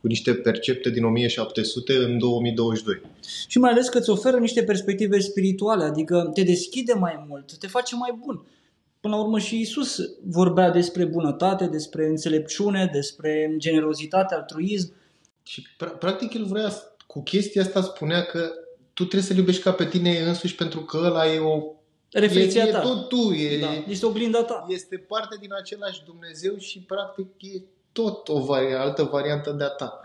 [0.00, 3.00] cu niște percepte din 1700 în 2022.
[3.48, 7.66] Și mai ales că îți oferă niște perspective spirituale, adică te deschide mai mult, te
[7.66, 8.44] face mai bun.
[9.00, 14.92] Până la urmă și Isus vorbea despre bunătate, despre înțelepciune, despre generozitate, altruism.
[15.42, 16.72] Și pra- practic el vrea,
[17.06, 18.50] cu chestia asta spunea că
[18.92, 21.62] tu trebuie să-l iubești ca pe tine însuși pentru că ăla e o...
[22.12, 22.78] Reflexia e, ta.
[22.78, 24.66] e tot tu, e, Da, este oglinda ta.
[24.68, 30.00] este parte din același Dumnezeu și practic e tot o vari, altă variantă de-a ta.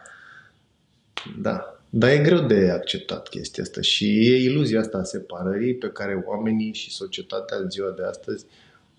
[1.41, 1.75] Da.
[1.89, 6.23] Dar e greu de acceptat chestia asta și e iluzia asta a separării pe care
[6.27, 8.45] oamenii și societatea în ziua de astăzi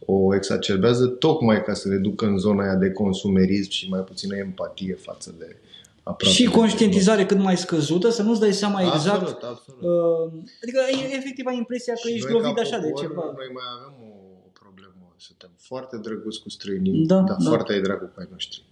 [0.07, 4.36] o exacerbează tocmai ca să ne ducă în zona aia de consumerism și mai puțină
[4.36, 5.57] empatie față de
[6.03, 6.34] aproape.
[6.34, 9.07] Și conștientizare cât mai scăzută, să nu-ți dai seama exact.
[9.22, 9.82] Absolut, absolut.
[9.82, 13.00] Uh, adică e- efectiv ai impresia că Și ești noi, lovit ca așa de popor,
[13.03, 13.22] ceva.
[13.36, 14.12] Noi mai avem o,
[14.46, 15.14] o problemă.
[15.16, 17.48] Suntem foarte drăguți cu străinii, Da, dar da.
[17.48, 18.64] foarte ai dragul cu ai noștri.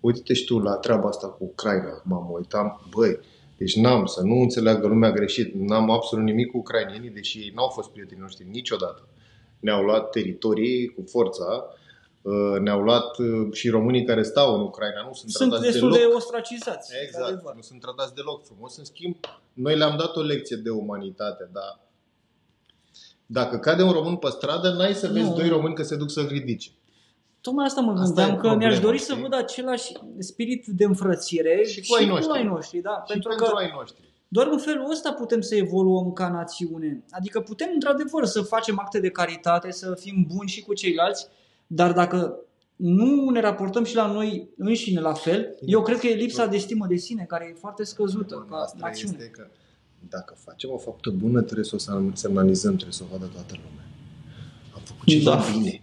[0.00, 2.02] Uite-te și tu la treaba asta cu Ucraina.
[2.04, 3.18] M-am uitam, băi,
[3.56, 5.54] deci n-am să nu înțeleagă lumea greșit.
[5.54, 9.08] N-am absolut nimic cu ucrainienii, deși ei n-au fost prietenii noștri niciodată.
[9.60, 11.64] Ne-au luat teritorii cu forța,
[12.22, 15.02] uh, ne-au luat uh, și românii care stau în Ucraina.
[15.06, 16.92] Nu sunt, Sunt tratați destul deloc de ostracizați.
[17.02, 17.54] Exact, într-adevăr.
[17.54, 18.76] nu sunt tratați deloc frumos.
[18.76, 19.16] În schimb,
[19.52, 21.78] noi le-am dat o lecție de umanitate, dar
[23.26, 25.34] dacă cade un român pe stradă, n-ai să vezi Nu.
[25.34, 26.70] doi români că se duc să-l ridice.
[27.40, 29.14] Tocmai asta mă Asta gândeam, e că problema, mi-aș dori știi?
[29.14, 32.38] să văd același spirit de înfrățire Și cu ai noștri.
[32.38, 32.90] ai noștri da?
[33.06, 34.05] Și pentru, pentru că ai noștri.
[34.28, 37.04] Doar în felul ăsta putem să evoluăm ca națiune.
[37.10, 41.26] Adică putem într-adevăr să facem acte de caritate, să fim buni și cu ceilalți,
[41.66, 42.38] dar dacă
[42.76, 46.56] nu ne raportăm și la noi înșine la fel, eu cred că e lipsa de
[46.58, 49.16] stimă de sine care e foarte scăzută ca Asta națiune.
[49.18, 49.46] este că
[50.08, 53.54] dacă facem o faptă bună, trebuie să o sem- semnalizăm, trebuie să o vadă toată
[53.54, 53.84] lumea.
[54.74, 55.42] Am făcut ceva Da.
[55.52, 55.80] bine.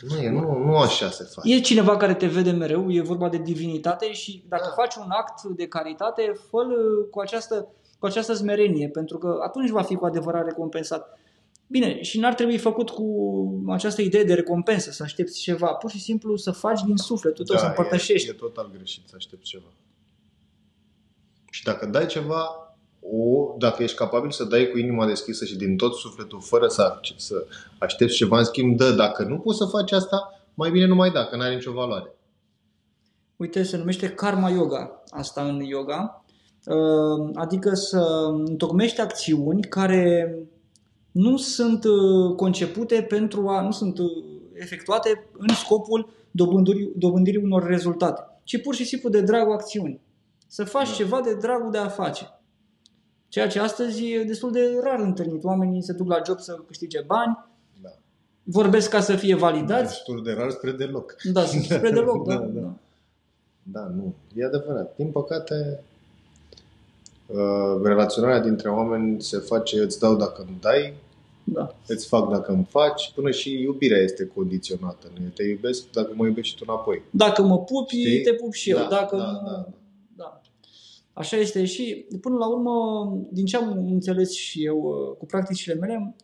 [0.00, 1.54] Nu, e, nu, nu așa se face.
[1.54, 4.82] E cineva care te vede mereu, e vorba de divinitate și dacă da.
[4.82, 6.58] faci un act de caritate, fă
[7.10, 7.68] cu această,
[7.98, 11.18] cu această smerenie, pentru că atunci va fi cu adevărat recompensat.
[11.66, 13.04] Bine, și n-ar trebui făcut cu
[13.68, 15.66] această idee de recompensă, să aștepți ceva.
[15.72, 18.28] Pur și simplu să faci din sufletul tău, da, să împărtășești.
[18.28, 19.72] E, e total greșit să aștepți ceva.
[21.50, 22.65] Și dacă dai ceva,
[23.12, 27.00] o, dacă ești capabil să dai cu inima deschisă și din tot sufletul, fără să,
[27.16, 27.46] să
[27.78, 28.90] aștepți ceva în schimb, dă.
[28.90, 31.72] Dacă nu poți să faci asta, mai bine nu mai da, că nu are nicio
[31.72, 32.14] valoare.
[33.36, 36.24] Uite, se numește karma yoga, asta în yoga.
[36.66, 40.36] Uh, adică să întocmești acțiuni care
[41.12, 44.06] nu sunt uh, concepute pentru a, nu sunt uh,
[44.52, 50.00] efectuate în scopul dobândirii, dobândirii unor rezultate, ci pur și simplu de dragul acțiunii.
[50.46, 50.94] Să faci da.
[50.94, 52.35] ceva de dragul de a face.
[53.36, 55.44] Ceea ce astăzi e destul de rar întâlnit.
[55.44, 57.38] Oamenii se duc la job să câștige bani,
[57.82, 57.88] da.
[58.42, 59.88] vorbesc ca să fie validați.
[59.88, 61.16] Destul de rar spre deloc.
[61.32, 62.60] Da, spre deloc, da, da, da.
[62.60, 62.74] Da,
[63.62, 64.14] da nu.
[64.36, 64.96] E adevărat.
[64.96, 65.80] Din păcate,
[67.26, 70.94] uh, relaționarea dintre oameni se face, îți dau dacă îmi dai,
[71.44, 71.74] da.
[71.86, 75.06] îți fac dacă îmi faci, până și iubirea este condiționată.
[75.20, 75.28] Nu?
[75.28, 77.02] Te iubesc dacă mă iubești și tu înapoi.
[77.10, 78.22] Dacă mă pupi, Știi?
[78.22, 78.76] te pup și eu.
[78.76, 79.32] Da, dacă da, nu...
[79.32, 79.50] da.
[79.50, 79.68] da.
[81.16, 82.72] Așa este și până la urmă,
[83.30, 86.16] din ce am înțeles și eu uh, cu practicile mele,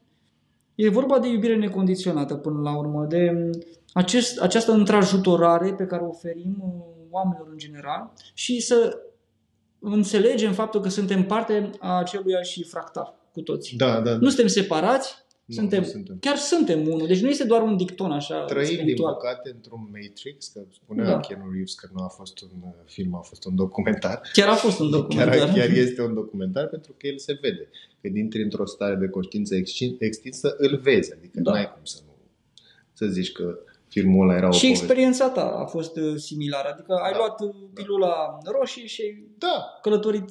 [0.75, 3.51] e vorba de iubire necondiționată până la urmă, de
[3.93, 8.99] acest, această întrajutorare pe care o oferim uh, oamenilor în general și să
[9.79, 13.77] înțelegem faptul că suntem parte a aceluiași fractal cu toți.
[13.77, 14.17] Da, da, da.
[14.17, 16.17] Nu suntem separați, nu, suntem, nu suntem.
[16.21, 17.07] chiar suntem unul.
[17.07, 19.13] Deci nu este doar un dicton așa Trăim, spiritual.
[19.13, 21.21] din păcate, într-un Matrix, că spunea Da.
[21.21, 24.21] Keanu Reeves că nu a fost un uh, film, a fost un documentar.
[24.33, 25.37] Chiar a fost un documentar.
[25.37, 27.69] Chiar, chiar este un documentar pentru că el se vede.
[28.01, 31.13] Când intri într-o stare de conștiință extin- extinsă, îl vezi.
[31.13, 31.51] Adică Da.
[31.51, 32.11] nu ai cum să nu
[32.93, 33.59] să zici că
[33.93, 34.85] filmul ăla era o Și poveste.
[34.85, 36.69] experiența ta a fost uh, similară.
[36.73, 37.17] Adică ai Da.
[37.19, 40.31] luat uh, pilula roșie și ai Da, călătorit.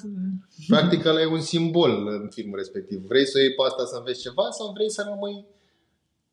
[0.68, 2.98] practic ăla e un simbol în filmul respectiv.
[3.06, 5.44] Vrei să o iei pe asta să înveți ceva sau vrei să rămâi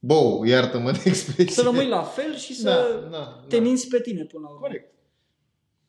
[0.01, 1.53] Bou, iartă-mă de expresie.
[1.53, 2.69] Să rămâi la fel și să
[3.03, 3.61] da, da, te da.
[3.61, 4.61] minți pe tine până la urmă.
[4.65, 4.93] Corect.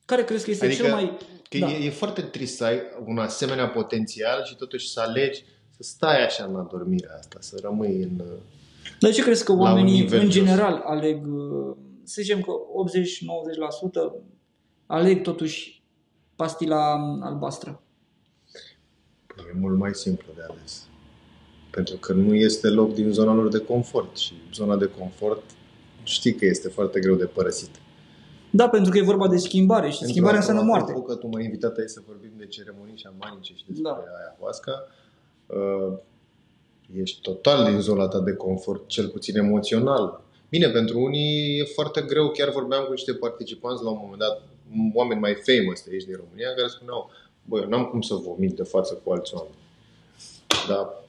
[0.04, 1.16] Care crezi că este Adică cel mai...
[1.48, 1.66] Că Da.
[1.70, 6.24] e, e foarte trist să ai un asemenea potențial și totuși să alegi să stai
[6.24, 8.22] așa în adormirea asta, să rămâi în...
[8.98, 10.34] Dar ce crezi că un oamenii nivel în jos.
[10.34, 14.14] general aleg, uh, să zicem că 80-90%
[14.86, 15.82] aleg totuși
[16.36, 17.82] pastila albastră?
[19.36, 20.88] E mult mai simplu de ales.
[21.70, 25.42] Pentru că nu este loc din zona lor de confort și zona de confort
[26.02, 27.70] știi că este foarte greu de părăsit.
[28.50, 30.90] Da, pentru că e vorba de schimbare și Pentru schimbarea că, înseamnă moarte.
[30.90, 33.90] Apropo că tu m-ai invitat aici să vorbim de ceremonii șamanice și despre Da.
[33.90, 34.02] da.
[34.20, 34.86] ayahuasca,
[35.46, 35.98] uh,
[36.94, 40.20] ești total din zona ta de confort, cel puțin emoțional.
[40.48, 44.42] Bine, pentru unii e foarte greu, chiar vorbeam cu niște participanți la un moment dat,
[44.94, 47.10] oameni mai famous de aici din România, care spuneau,
[47.44, 49.54] băi, eu n-am cum să vomit de față cu alți oameni.
[50.68, 51.00] Dar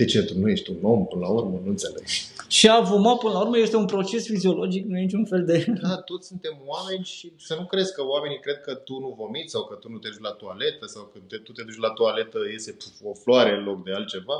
[0.00, 1.60] de ce tu nu ești un om până la urmă?
[1.64, 2.02] Nu înțeleg.
[2.48, 5.64] Și a voma, până la urmă, este un proces fiziologic, nu e niciun fel de...
[5.82, 9.50] Da, toți suntem oameni și să nu crezi că oamenii cred că tu nu vomiți
[9.52, 11.90] sau că tu nu te duci la toaletă sau că te, tu te duci la
[11.90, 14.34] toaletă, iese o floare în loc de altceva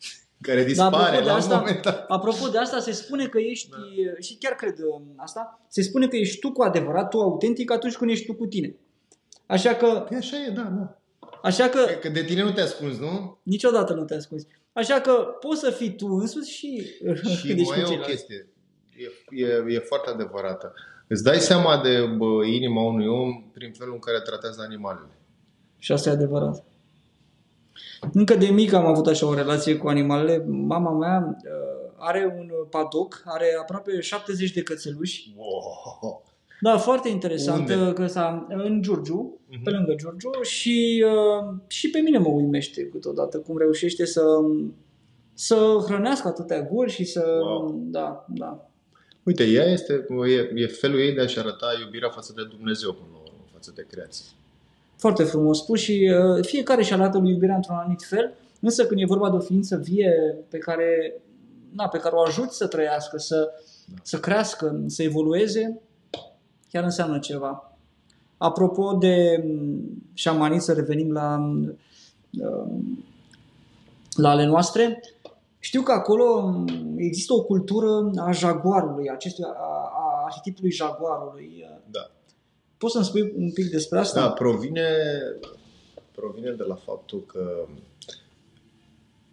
[0.46, 2.04] care dispare apropo de la asta- un moment dat.
[2.08, 3.76] Apropo de asta, se spune că ești, Da.
[4.20, 7.96] și chiar cred uh, asta, se spune că ești tu cu adevărat, tu autentic atunci
[7.96, 8.76] când ești tu cu tine.
[9.46, 10.98] Așa că, Păi așa e, da, da.
[11.42, 13.38] așa că Că de tine nu te ascunzi, nu?
[13.42, 14.46] niciodată nu te ascunzi.
[14.76, 16.82] Așa că poți să fii tu însuți și,
[17.38, 18.10] Și când ești mai cu e o ceilalți.
[18.10, 18.48] chestie.
[19.30, 20.74] E, e, e foarte adevărată.
[21.06, 25.08] Îți dai seama de bă, inima unui om prin felul în care tratează animalele.
[25.78, 26.64] Și asta e adevărat.
[28.12, 30.44] Încă de mic am avut așa o relație cu animalele.
[30.46, 35.34] Mama mea uh, are un padoc, are aproape 70 de cățeluși.
[35.36, 36.24] Wow.
[36.60, 37.58] Da, foarte interesant.
[37.68, 37.74] Unde?
[37.86, 39.62] uh, Că s-a, în Giurgiu, Mhm.
[39.62, 44.22] pe lângă Giurgiu și, uh, și pe mine mă uimește câteodată cum reușește să,
[45.34, 47.24] să hrănească atâtea guri și să...
[47.42, 47.80] Wow.
[47.84, 48.68] Da, da.
[49.22, 53.08] Uite, ea este, e, e felul ei de a-și arăta iubirea față de Dumnezeu, până
[53.12, 54.24] la urmă, față de creație.
[54.96, 59.00] Foarte frumos spus și uh, fiecare își arată lui iubirea într-un anumit fel, însă când
[59.00, 61.14] e vorba de o ființă vie pe care,
[61.74, 63.50] na, pe care o ajut să trăiască, să,
[64.02, 65.80] să crească, să evolueze,
[66.70, 67.76] chiar înseamnă ceva.
[68.36, 71.78] Apropo de mm, șamanii, să revenim la, mm,
[74.16, 75.00] la ale noastre,
[75.58, 79.48] știu că acolo mm, există o cultură a jaguarului, acestui, a,
[79.92, 81.64] a arhetipului jaguarului.
[81.90, 82.10] Da.
[82.78, 84.20] Poți să-mi spui un pic despre asta?
[84.20, 84.88] Da, provine,
[86.14, 87.66] provine de la faptul că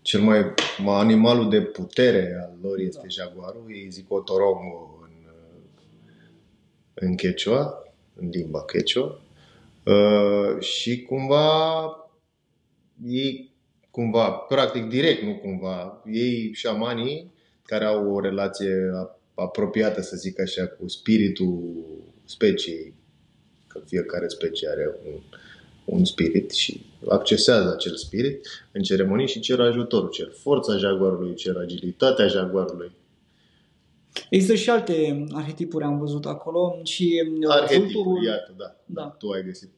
[0.02, 0.54] cel mai,
[0.84, 3.08] mai animalul de putere al lor este Da.
[3.08, 4.93] jaguarul, ei zic otoromul
[6.94, 9.22] în în Quechua, în limba Quechua,
[9.86, 11.88] uh, și cumva
[13.06, 13.52] ei,
[13.92, 17.34] cumva, practic direct, nu cumva, ei șamanii
[17.66, 18.92] care au o relație
[19.34, 21.86] apropiată, să zic așa, cu spiritul
[22.26, 22.94] speciei,
[23.68, 25.20] că fiecare specie are un,
[25.86, 31.58] un spirit și accesează acel spirit în ceremonii și cer ajutorul, cer forța jaguarului, cer
[31.58, 32.92] agilitatea jaguarului.
[34.30, 38.24] Există și alte arhetipuri, am văzut acolo și Arhetipuri, vulturul...
[38.24, 39.16] iată, da, da.
[39.18, 39.70] Tu ai găsit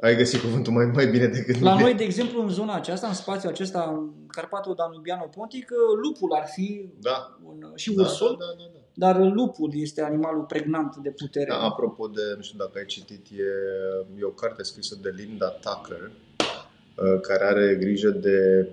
[0.00, 3.14] ai găsit cuvântul mai, mai bine decât La noi, de exemplu, în zona aceasta, în
[3.14, 5.70] spațiul acesta, Carpatul Danubiano Pontic,
[6.02, 7.38] lupul ar fi da.
[7.44, 9.06] un, și da, ursul, da, da, da, da.
[9.06, 11.48] dar lupul este animalul pregnant de putere.
[11.48, 13.42] Da, apropo de, nu știu dacă ai citit, e,
[14.20, 18.68] e o carte scrisă de Linda Tucker, uh, care are grijă de,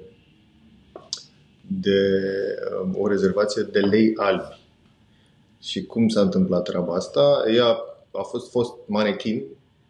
[1.67, 1.99] de
[2.83, 4.63] um, o rezervație de lei albi.
[5.65, 7.43] Și cum s-a întâmplat treaba asta?
[7.55, 7.77] Ea
[8.11, 9.45] a fost, fost manechin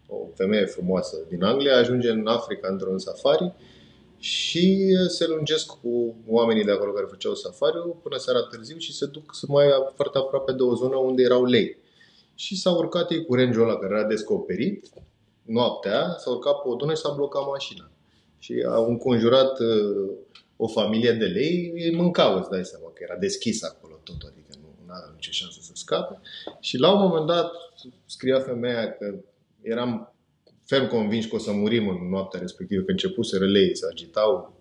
[0.08, 3.54] o femeie frumoasă din Anglia, ajunge în Africa într-un safari
[4.18, 9.06] și se lungesc cu oamenii de acolo care făceau safari până seara târziu și se
[9.06, 9.66] duc să mai
[9.96, 11.78] foarte aproape de o zonă unde erau lei.
[12.36, 14.90] Și s-au urcat ei cu range ăla care era descoperit,
[15.42, 17.92] noaptea, s-au urcat pe o dună și s-a blocat mașina.
[18.40, 20.10] Și au înconjurat uh,
[20.58, 24.45] o familie de lei, îi mâncau, îți dai seama că era deschis acolo tot, adică
[24.88, 26.20] nu avea nicio șansă să scape.
[26.60, 27.52] Și la un moment dat
[28.06, 29.16] scria femeia că
[29.62, 30.14] eram
[30.66, 34.54] ferm convins că o să murim în noaptea respectivă, că începuseră lei să agitau,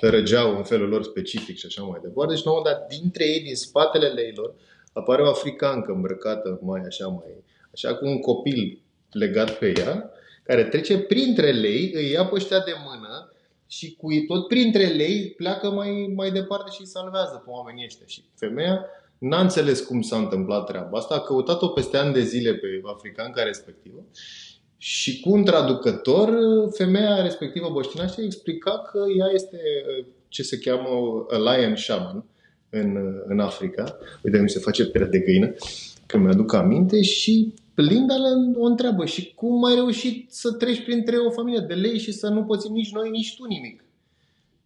[0.00, 2.34] răgeau în felul lor specific și așa mai departe.
[2.34, 4.54] Și la un moment dat, dintre ei, din spatele leilor,
[4.92, 10.10] apare o africancă îmbrăcată mai așa, mai așa cu un copil legat pe ea,
[10.42, 13.32] care trece printre lei, îi ia pe ăștia de mână
[13.66, 18.06] și cu tot printre lei pleacă mai, mai departe și îi salvează pe oamenii ăștia.
[18.06, 18.84] Și femeia
[19.28, 23.42] n-a înțeles cum s-a întâmplat treaba asta, a căutat-o peste ani de zile pe africanca
[23.42, 24.04] respectivă
[24.76, 26.30] și cu un traducător,
[26.70, 29.58] femeia respectivă băștinașă explica că ea este
[30.28, 30.88] ce se cheamă
[31.30, 32.24] a lion shaman
[32.70, 32.96] în,
[33.26, 33.98] în Africa.
[34.22, 35.54] Uite, mi se face pere de găină,
[36.06, 38.14] că mi-aduc aminte și Linda
[38.56, 42.28] o întreabă și cum ai reușit să treci printre o familie de lei și să
[42.28, 43.84] nu poți nici noi, nici tu nimic.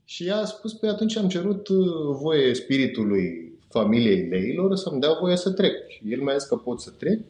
[0.04, 1.86] Și ea a spus, păi atunci am cerut uh,
[2.20, 5.88] voie spiritului familiei leilor să-mi dea voie să trec.
[5.88, 7.20] Și el mi-a zis că pot să trec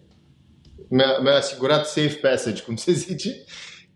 [0.88, 3.44] mi-a, mi-a asigurat safe passage, cum se zice,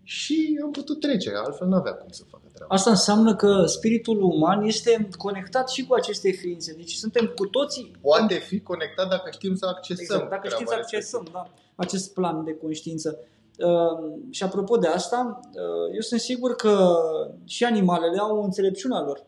[0.02, 2.74] și am putut trece, altfel nu avea cum să facă treaba.
[2.74, 7.90] Asta înseamnă că spiritul uman este conectat și cu aceste ființe, deci suntem cu toții...
[8.00, 10.04] Poate fi conectat dacă știm să accesăm.
[10.04, 13.18] Exact, dacă știm să accesăm da, acest plan de conștiință.
[13.58, 16.96] Uh, și apropo de asta, uh, eu sunt sigur că
[17.44, 19.24] și animalele au o înțelepciune a lor.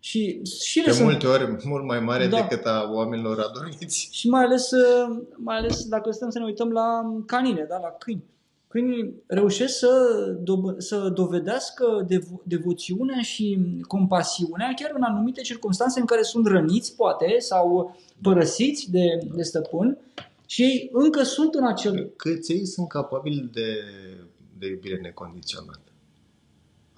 [0.00, 1.32] Și, și de multe sunt...
[1.32, 2.36] ori mult mai mare da.
[2.36, 4.08] decât a oamenilor adormiți.
[4.12, 7.88] Și mai ales, uh, mai ales dacă stăm să ne uităm la canine, da, la
[7.88, 8.24] câini.
[8.68, 9.90] Câinii reușesc să,
[10.42, 16.96] do- să dovedească devo- devoțiunea și compasiunea chiar în anumite circunstanțe în care sunt răniți,
[16.96, 19.98] poate, sau părăsiți de, de stăpân
[20.46, 22.12] și ei încă sunt în acel...
[22.16, 23.84] Câți ei sunt capabili de,
[24.58, 25.80] de iubire necondiționată.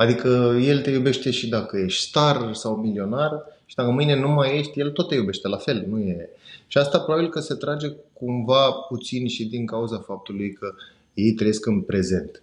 [0.01, 4.59] Adică el te iubește și dacă ești star sau milionar și dacă mâine nu mai
[4.59, 5.85] ești, el tot te iubește la fel.
[5.89, 6.29] Nu e...
[6.67, 10.75] Și asta probabil că se trage cumva puțin și din cauza faptului că
[11.15, 12.43] ei trăiesc în prezent,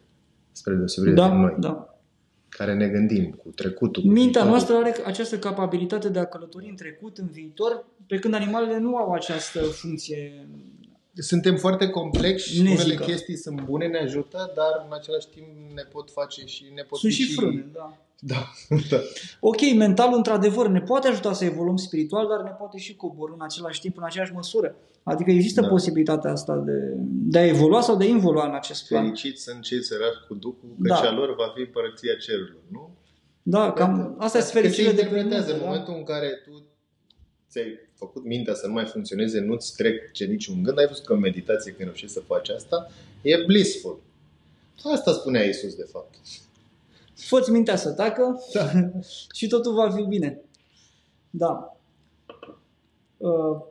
[0.52, 1.56] spre deosebire da, de noi.
[1.60, 1.98] Da.
[2.50, 4.02] Care ne gândim cu trecutul.
[4.02, 4.50] Cu Mintea viitorul.
[4.50, 8.96] noastră are această capabilitate de a călători în trecut, în viitor, pe când animalele nu
[8.96, 10.48] au această funcție
[11.18, 12.82] suntem foarte complexi, Nezică.
[12.84, 16.82] unele chestii sunt bune, ne ajută, dar în același timp ne pot face și ne
[16.82, 17.98] pot Sunt și frâne, da.
[18.20, 18.52] Da,
[18.92, 18.98] da.
[19.40, 23.42] Ok, mentalul într-adevăr ne poate ajuta să evoluăm spiritual, dar ne poate și coborâ în
[23.42, 24.76] același timp, în aceeași măsură.
[25.04, 25.68] Adică există da.
[25.68, 29.04] posibilitatea asta de, de a evolua sau de a involua în acest plan.
[29.04, 31.12] Fericiți sunt cei sărași cu Duhul, că da.
[31.12, 32.96] lor va fi părăția cerului, nu?
[33.44, 36.66] Da, cam asta este fericirea de interpretează în momentul în care tu
[37.50, 41.20] ți-ai făcut mintea să nu mai funcționeze, nu-ți trece niciun gând, ai văzut că în
[41.20, 42.92] meditație când reușești să faci asta,
[43.22, 44.00] e blissful.
[44.84, 46.16] Asta spunea Isus de fapt.
[47.16, 48.72] Fă-ți mintea să tacă da.
[49.38, 50.42] și totul va fi bine.
[51.30, 51.78] Da.
[53.18, 53.62] Uh,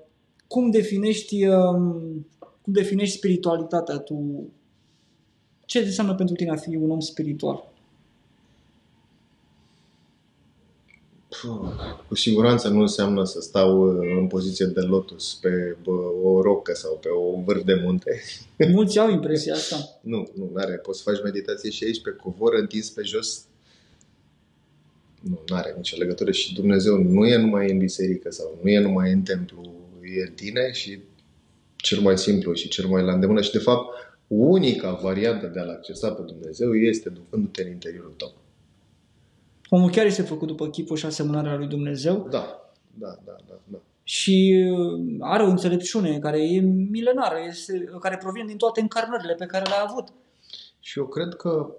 [0.46, 1.74] cum definești, uh,
[2.62, 4.48] cum definești spiritualitatea tu?
[5.64, 7.72] Ce înseamnă pentru tine a fi un om spiritual?
[12.08, 15.76] Cu siguranță nu înseamnă să stau uh, în poziție de lotus pe
[16.22, 18.20] o rocă sau pe un vârf de munte.
[18.72, 19.98] Mulți au impresia asta.
[20.00, 20.74] nu, nu are.
[20.76, 23.44] Poți să faci meditație și aici pe covor întins pe jos.
[25.20, 28.78] Nu, nu are nicio legătură și Dumnezeu nu e numai în biserică sau nu e
[28.78, 29.74] numai în templu,
[30.16, 31.00] e în tine și
[31.76, 33.94] cel mai simplu și cel mai la îndemână și de fapt
[34.26, 38.34] unica variantă de a-L accesa pe Dumnezeu este ducându-te în interiorul tău.
[39.68, 42.26] Omul chiar este făcut după chipul și asemănarea lui Dumnezeu.
[42.30, 43.58] Da, da, da, da.
[43.64, 43.78] da.
[44.02, 46.60] Și uh, are o înțelepciune care e
[46.90, 50.08] milenară, este, care provine din toate încarnările pe care le-a avut.
[50.80, 51.70] Și eu cred că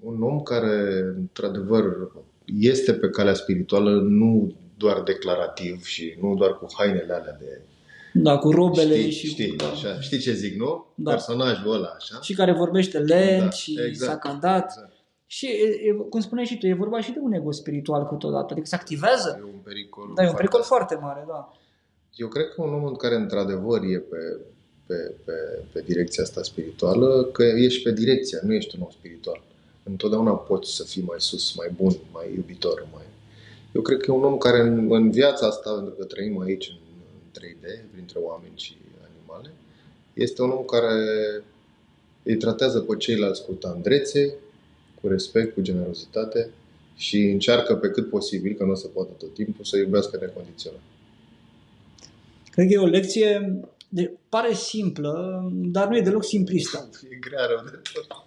[0.00, 1.84] un om care, într-adevăr,
[2.58, 7.60] este pe calea spirituală, nu doar declarativ și nu doar cu hainele alea de
[8.12, 9.66] da, cu robele știi, și știi, cu, da.
[9.66, 10.86] așa, știi ce zic, nu?
[10.94, 11.10] Da.
[11.10, 12.18] Personajul ăla, așa.
[12.20, 14.64] și care vorbește lent Da, și exact, sacadat.
[14.64, 14.91] exact.
[15.36, 18.52] Și, e, e, cum spuneai și tu, e vorba și de un ego spiritual câteodată.
[18.52, 19.36] Adică se activează.
[19.40, 20.12] E un pericol.
[20.14, 20.76] Da, e un pericol fantastic.
[20.76, 21.52] foarte mare, da.
[22.14, 24.40] Eu cred că un om în care într-adevăr e pe,
[24.86, 25.32] pe, pe,
[25.72, 29.42] pe direcția asta spirituală, că ești pe direcția, nu ești un om spiritual.
[29.82, 32.86] Întotdeauna poți să fii mai sus, mai bun, mai iubitor.
[32.92, 33.06] Mai...
[33.74, 36.68] Eu cred că e un om care în, în viața asta, pentru că trăim aici
[36.68, 36.76] în,
[37.24, 38.76] în 3D, printre oameni și
[39.08, 39.50] animale,
[40.12, 40.94] este un om care
[42.22, 44.34] îi tratează pe ceilalți cu tandrețe,
[45.02, 46.50] cu respect, cu generozitate
[46.96, 50.80] și încearcă pe cât posibil, că nu o să poată tot timpul, să iubească necondiționat.
[52.50, 56.88] Cred că e o lecție, de, pare simplă, dar nu e deloc simplistă.
[57.10, 58.26] E grea rău de tot.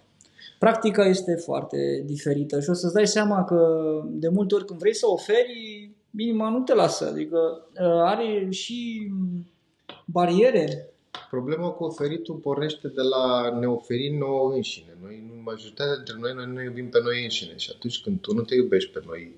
[0.58, 4.94] Practica este foarte diferită și o să-ți dai seama că de multe ori când vrei
[4.94, 7.08] să oferi, inima nu te lasă.
[7.08, 9.10] Adică uh, are și
[10.04, 10.90] bariere.
[11.30, 14.96] Problema cu oferitul pornește de la ne oferi nouă înșine.
[15.02, 18.34] Noi, nu, majoritatea dintre noi, noi nu iubim pe noi înșine și atunci când tu
[18.34, 19.34] nu te iubești pe noi,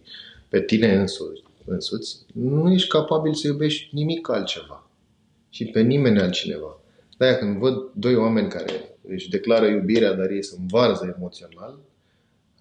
[0.49, 4.91] pe tine însuți, însuți nu ești capabil să iubești nimic altceva
[5.49, 6.81] și pe nimeni altcineva.
[7.19, 11.79] De-aia când văd doi oameni care își declară iubirea, dar ei sunt varză emoțional,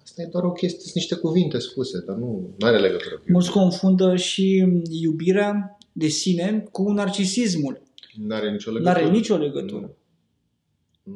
[0.02, 3.46] asta e doar o chestie, sunt niște cuvinte spuse, dar nu are legătură cu Mulți
[3.48, 3.68] iubirea.
[3.68, 7.82] confundă și iubirea de sine cu narcisismul.
[8.26, 9.04] Nu are nicio Nu legătură.
[9.04, 9.90] are nicio legătură.
[11.02, 11.12] Nu.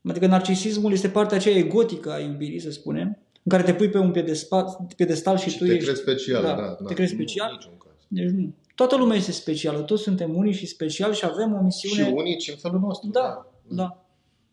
[0.00, 0.10] nu.
[0.10, 3.98] Adică narcisismul este partea aceea egotică a iubirii, să spunem, în care te pui pe
[3.98, 5.84] un piedestal, piedestal și, Și tu te ești...
[5.84, 6.72] crezi special, da, da.
[6.74, 6.94] te da.
[6.94, 7.52] crezi Nu, special.
[7.52, 7.92] niciun caz.
[8.08, 8.54] Deci nu.
[8.74, 12.04] Toată lumea este specială, toți suntem unii și speciali și avem o misiune...
[12.04, 13.10] Și unici în felul nostru.
[13.10, 14.02] Da, da.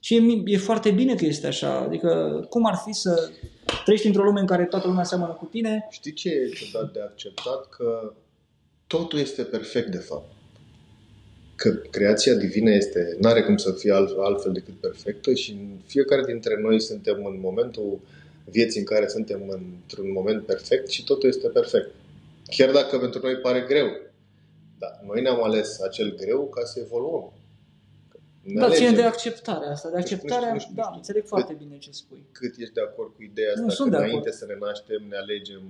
[0.02, 1.78] Și e, e foarte bine că este așa.
[1.78, 3.30] Adică cum ar fi să
[3.84, 5.88] trăiești într-o lume în care toată lumea seamănă cu tine?
[5.90, 7.70] Știi ce e ciudat de acceptat?
[7.70, 8.14] Că
[8.88, 10.32] totul este perfect, de fapt.
[11.56, 16.60] Că creația divină este, n-are cum să fie alt, altfel decât perfectă și fiecare dintre
[16.62, 18.00] noi suntem în momentul
[18.50, 21.92] vieții în care suntem într-un moment perfect și totul este perfect.
[22.48, 23.88] Chiar dacă pentru noi pare greu.
[24.80, 27.32] Dar noi ne-am ales acel greu ca să evoluăm.
[28.42, 29.90] Ne Da, ține alegem de acceptarea asta.
[29.90, 30.96] De Nu știu, acceptarea, nu știu, nu da, știu.
[30.98, 32.26] înțeleg foarte bine ce spui.
[32.32, 34.34] cât ești de acord cu ideea asta, Nu, că sunt de înainte acord.
[34.34, 35.64] să ne naștem, ne alegem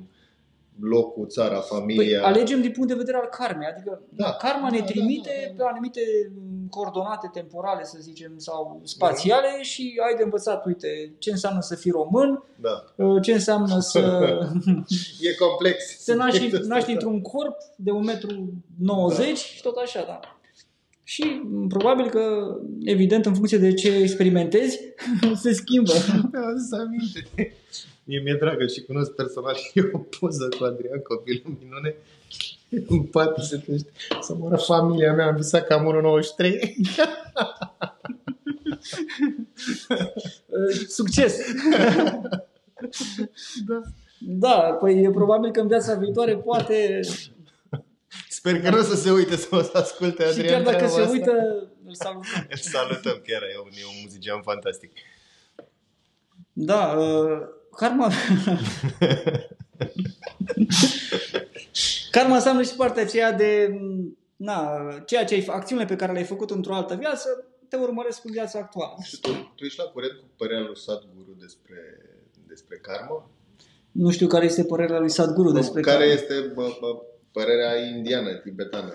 [0.80, 2.26] locul, țara, Păi, familia.
[2.26, 4.32] alegem din punct de vedere al karmei, adică Da.
[4.40, 5.64] karma ne Da, da, trimite da, da, da.
[5.64, 6.02] pe anumite
[6.70, 11.92] coordonate temporale, să zicem, sau spațiale și ai de învățat, uite, ce înseamnă să fii
[11.92, 12.94] român, Da.
[13.22, 14.00] ce înseamnă să
[15.30, 16.04] E complex.
[16.04, 20.20] te naști, naști într-un corp de 1,90 m și tot așa, da.
[21.04, 24.80] Și m, probabil că, evident, în funcție de ce experimentezi,
[25.44, 25.92] se schimbă.
[26.32, 27.54] Mi-am adus aminte.
[28.08, 31.96] Mie mi-e dragă și cunosc personal și eu o poză cu Adrian, copilul minune.
[32.88, 33.90] În pat se trește
[34.22, 36.52] să moară familia mea, am visat că am 1,93.
[40.88, 41.38] Succes!
[43.68, 43.82] Da.
[44.20, 47.00] Da, păi e probabil că în viața viitoare poate
[48.30, 50.76] Sper că nu o să se uite să o să asculte și Adrian chiar dacă
[50.76, 51.14] treaba se asta.
[51.14, 51.32] uită,
[51.86, 52.48] îl salutăm.
[52.50, 54.92] Îl salutăm, chiar e un, e un muzician fantastic.
[56.54, 57.42] Da, uh,
[57.76, 58.12] karma...
[62.12, 63.80] karma înseamnă și partea aceea de
[64.36, 68.32] na, ceea ce ai, acțiunile pe care le-ai făcut într-o altă viață te urmăresc în
[68.32, 68.96] viața actuală.
[69.04, 71.80] Și tu, tu ești la curent cu părerea lui Sadhguru despre,
[72.48, 73.30] despre karma?
[73.92, 76.14] Nu știu care este părerea lui Sadhguru despre Care karma.
[76.14, 77.02] este bă, bă,
[77.32, 78.94] părerea indiană, tibetană?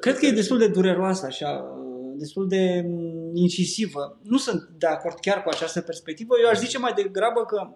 [0.00, 1.78] Cred că e destul de dureroasă, așa,
[2.16, 4.18] destul de mm, incisivă.
[4.22, 6.34] Nu sunt de acord chiar cu această perspectivă.
[6.42, 7.70] Eu aș zice mai degrabă că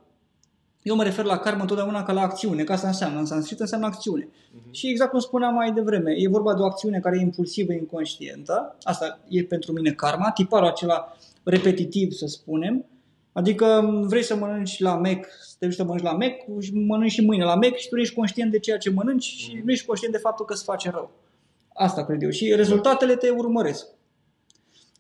[0.84, 3.86] eu mă refer la karmă întotdeauna ca la acțiune, că asta înseamnă, în sanscrit înseamnă
[3.86, 4.28] acțiune.
[4.52, 4.72] Mhm.
[4.72, 8.76] Și exact cum spuneam mai devreme, e vorba de o acțiune care e impulsivă, inconștientă.
[8.82, 12.84] Asta e pentru mine karma, tiparul acela repetitiv, să spunem.
[13.32, 17.10] Adică vrei să mănânci la Mac, să te duci să mănânci la Mac și mănânci
[17.12, 19.64] și mâine la Mac și tu nu ești conștient de ceea ce mănânci și Mhm.
[19.64, 21.10] nu ești conștient de faptul că îți face rău.
[21.74, 22.30] Asta cred eu.
[22.30, 23.86] Și rezultatele te urmăresc.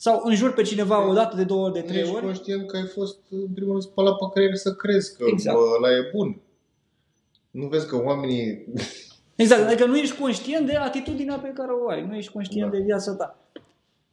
[0.04, 2.24] Sau înjuri pe cineva o dată, de două ori, de Nu trei ești ori.
[2.24, 5.56] conștient că ai fost, în primul rând, spălat pe creier să crezi că Exact.
[5.58, 5.76] exact.
[5.76, 6.40] ăla e bun.
[7.50, 8.64] Nu vezi că oamenii...
[9.42, 12.76] Exact, adică nu ești conștient de atitudinea pe care o ai, nu ești conștient Da.
[12.76, 13.38] de viața ta.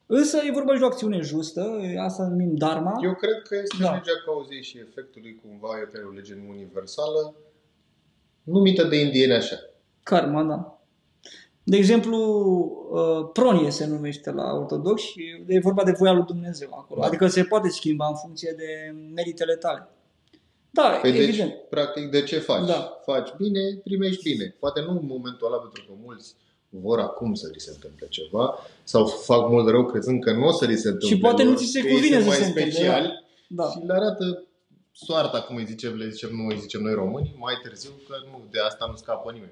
[0.06, 3.00] Însă e vorba și de o acțiune justă, asta numim dharma.
[3.04, 3.90] Eu cred că este Da.
[3.92, 7.34] legea cauzei și efectului, cumva, e pe o lege universală,
[8.44, 9.56] numită de indieni așa.
[10.04, 10.81] Karma, da.
[11.64, 12.18] De exemplu,
[12.92, 17.02] uh, pronie se numește la ortodox și e vorba de voia lui Dumnezeu acolo.
[17.02, 17.08] Da.
[17.08, 19.90] Adică se poate schimba în funcție de meritele tale.
[20.70, 21.50] Da, Păi evident.
[21.50, 22.68] deci, practic, de ce faci?
[22.68, 23.00] Da.
[23.06, 24.56] Faci bine, primești bine.
[24.60, 26.36] Poate nu în momentul ăla, pentru că mulți
[26.70, 30.52] vor acum să li se întâmple ceva sau fac mult rău crezând că nu o
[30.52, 32.28] să li se întâmple Și poate nu lor, ți se că ei cuvine sunt să
[32.30, 33.70] mai se întâmple, speciali Da.
[33.70, 34.44] și le arată
[34.92, 38.44] soarta, cum îi zicem, le zicem noi, îi zicem noi români, mai târziu că nu,
[38.52, 39.52] de asta nu scapă nimeni.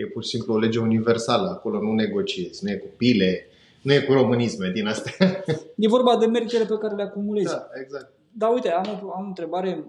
[0.00, 3.46] Că e pur și simplu o lege universală, acolo nu negociezi, nu e cu pile,
[3.82, 5.44] nu e cu românisme din astea.
[5.84, 7.52] E vorba de meritele pe care le acumulezi.
[7.52, 8.12] da, exact.
[8.32, 9.84] Dar uite, am o, am o întrebare.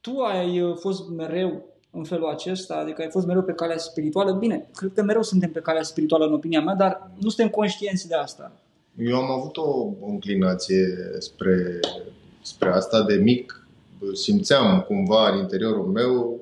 [0.00, 4.32] Tu ai uh, fost mereu în felul acesta, adică ai fost mereu pe calea spirituală.
[4.32, 8.08] Bine, cred că mereu suntem pe calea spirituală în opinia mea, dar nu suntem conștienți
[8.08, 8.52] de asta.
[8.98, 10.86] Eu am avut o înclinație
[11.18, 11.80] spre,
[12.42, 13.68] spre asta de mic.
[14.12, 16.40] Simțeam cumva în interiorul meu,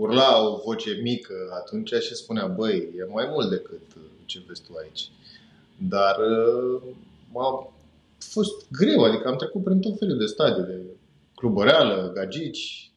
[0.00, 3.80] urla o voce mică atunci și spunea, băi, e mai mult decât
[4.24, 5.10] ce vezi tu aici.
[5.88, 6.82] Dar uh,
[7.34, 7.72] a
[8.18, 10.80] fost greu, adică am trecut prin tot felul de stadii, de
[11.34, 12.92] clubăreală, gagici.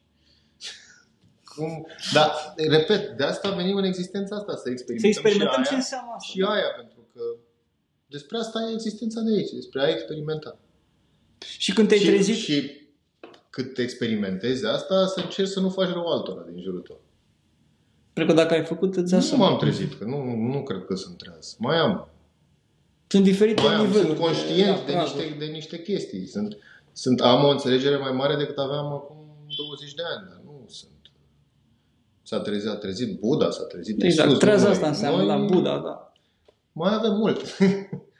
[1.55, 1.87] Cum...
[2.13, 5.77] Da, repet, de asta venim în existența asta, să Să experimentăm, experimentăm și ce aia,
[5.77, 6.31] înseamnă asta.
[6.31, 7.21] și aia, pentru că
[8.07, 10.59] despre asta e existența de aici, despre a experimenta.
[11.57, 12.82] Și când te-ai și, trezit, și
[13.55, 17.01] cât experimentezi asta, să încerci să nu faci rău altora din jurul tău.
[18.13, 19.39] cred că dacă ai făcut, îți Nu asumi.
[19.39, 21.55] m-am trezit, că nu, nu cred că sunt treaz.
[21.59, 22.07] Mai am.
[23.07, 23.85] Sunt diferite Mai am.
[23.85, 24.07] niveluri.
[24.07, 26.25] Sunt conștient de, de, da, niște, de niște chestii.
[26.27, 26.57] Sunt,
[26.91, 29.15] sunt, am o înțelegere mai mare decât aveam acum
[29.57, 30.91] 20 de ani, dar nu sunt.
[32.23, 34.89] S-a trezit, a trezit Buddha, s-a trezit Exact, Iisus, trează nu asta noi.
[34.89, 36.11] înseamnă, Noi da, Buddha, da.
[36.71, 37.41] Mai avem mult.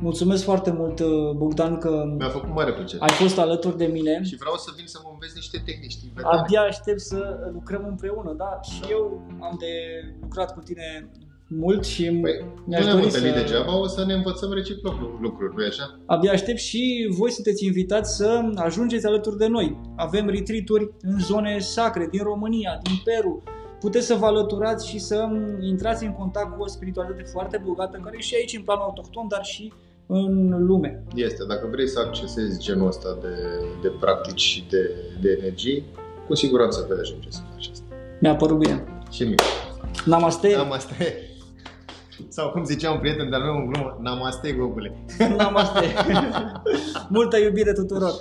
[0.00, 3.02] Mulțumesc foarte mult, uh, Bogdan, că Mi-a făcut mare plăcere.
[3.02, 4.20] ai fost alături de mine.
[4.22, 6.38] Și vreau să vin să mă înveți niște tehnici tibetane.
[6.38, 8.60] Abia aștept să lucrăm împreună, da?
[8.62, 9.72] Și eu am de
[10.20, 11.10] lucrat cu tine
[11.48, 13.40] mult și Păi, mi-aș nu ne-am dori întâlnit să...
[13.40, 15.98] degeaba, o să ne învățăm reciproc lu- lucruri, nu așa?
[16.06, 19.80] Abia aștept și voi sunteți invitați să ajungeți alături de noi.
[19.96, 23.42] Avem retreat-uri în zone sacre din România, din Peru.
[23.80, 25.28] Puteți să vă alăturați și să
[25.60, 29.28] intrați în contact cu o spiritualitate foarte bogată, care e și aici în plan autohton,
[29.28, 29.72] dar și
[30.12, 31.02] în lume.
[31.14, 33.34] Este, dacă vrei să accesezi genul ăsta de,
[33.82, 35.84] de practici și de, de energii,
[36.26, 37.84] cu siguranță vei ajunge să faci asta.
[38.20, 38.84] Mi-a părut bine.
[39.10, 39.34] Și mie.
[40.04, 40.54] Namaste!
[40.56, 40.94] Namaste.
[42.28, 45.04] Sau cum zicea un prieten de-al meu în glumă, namaste, gogule.
[45.36, 45.86] Namaste!
[47.08, 48.12] Multă iubire tuturor!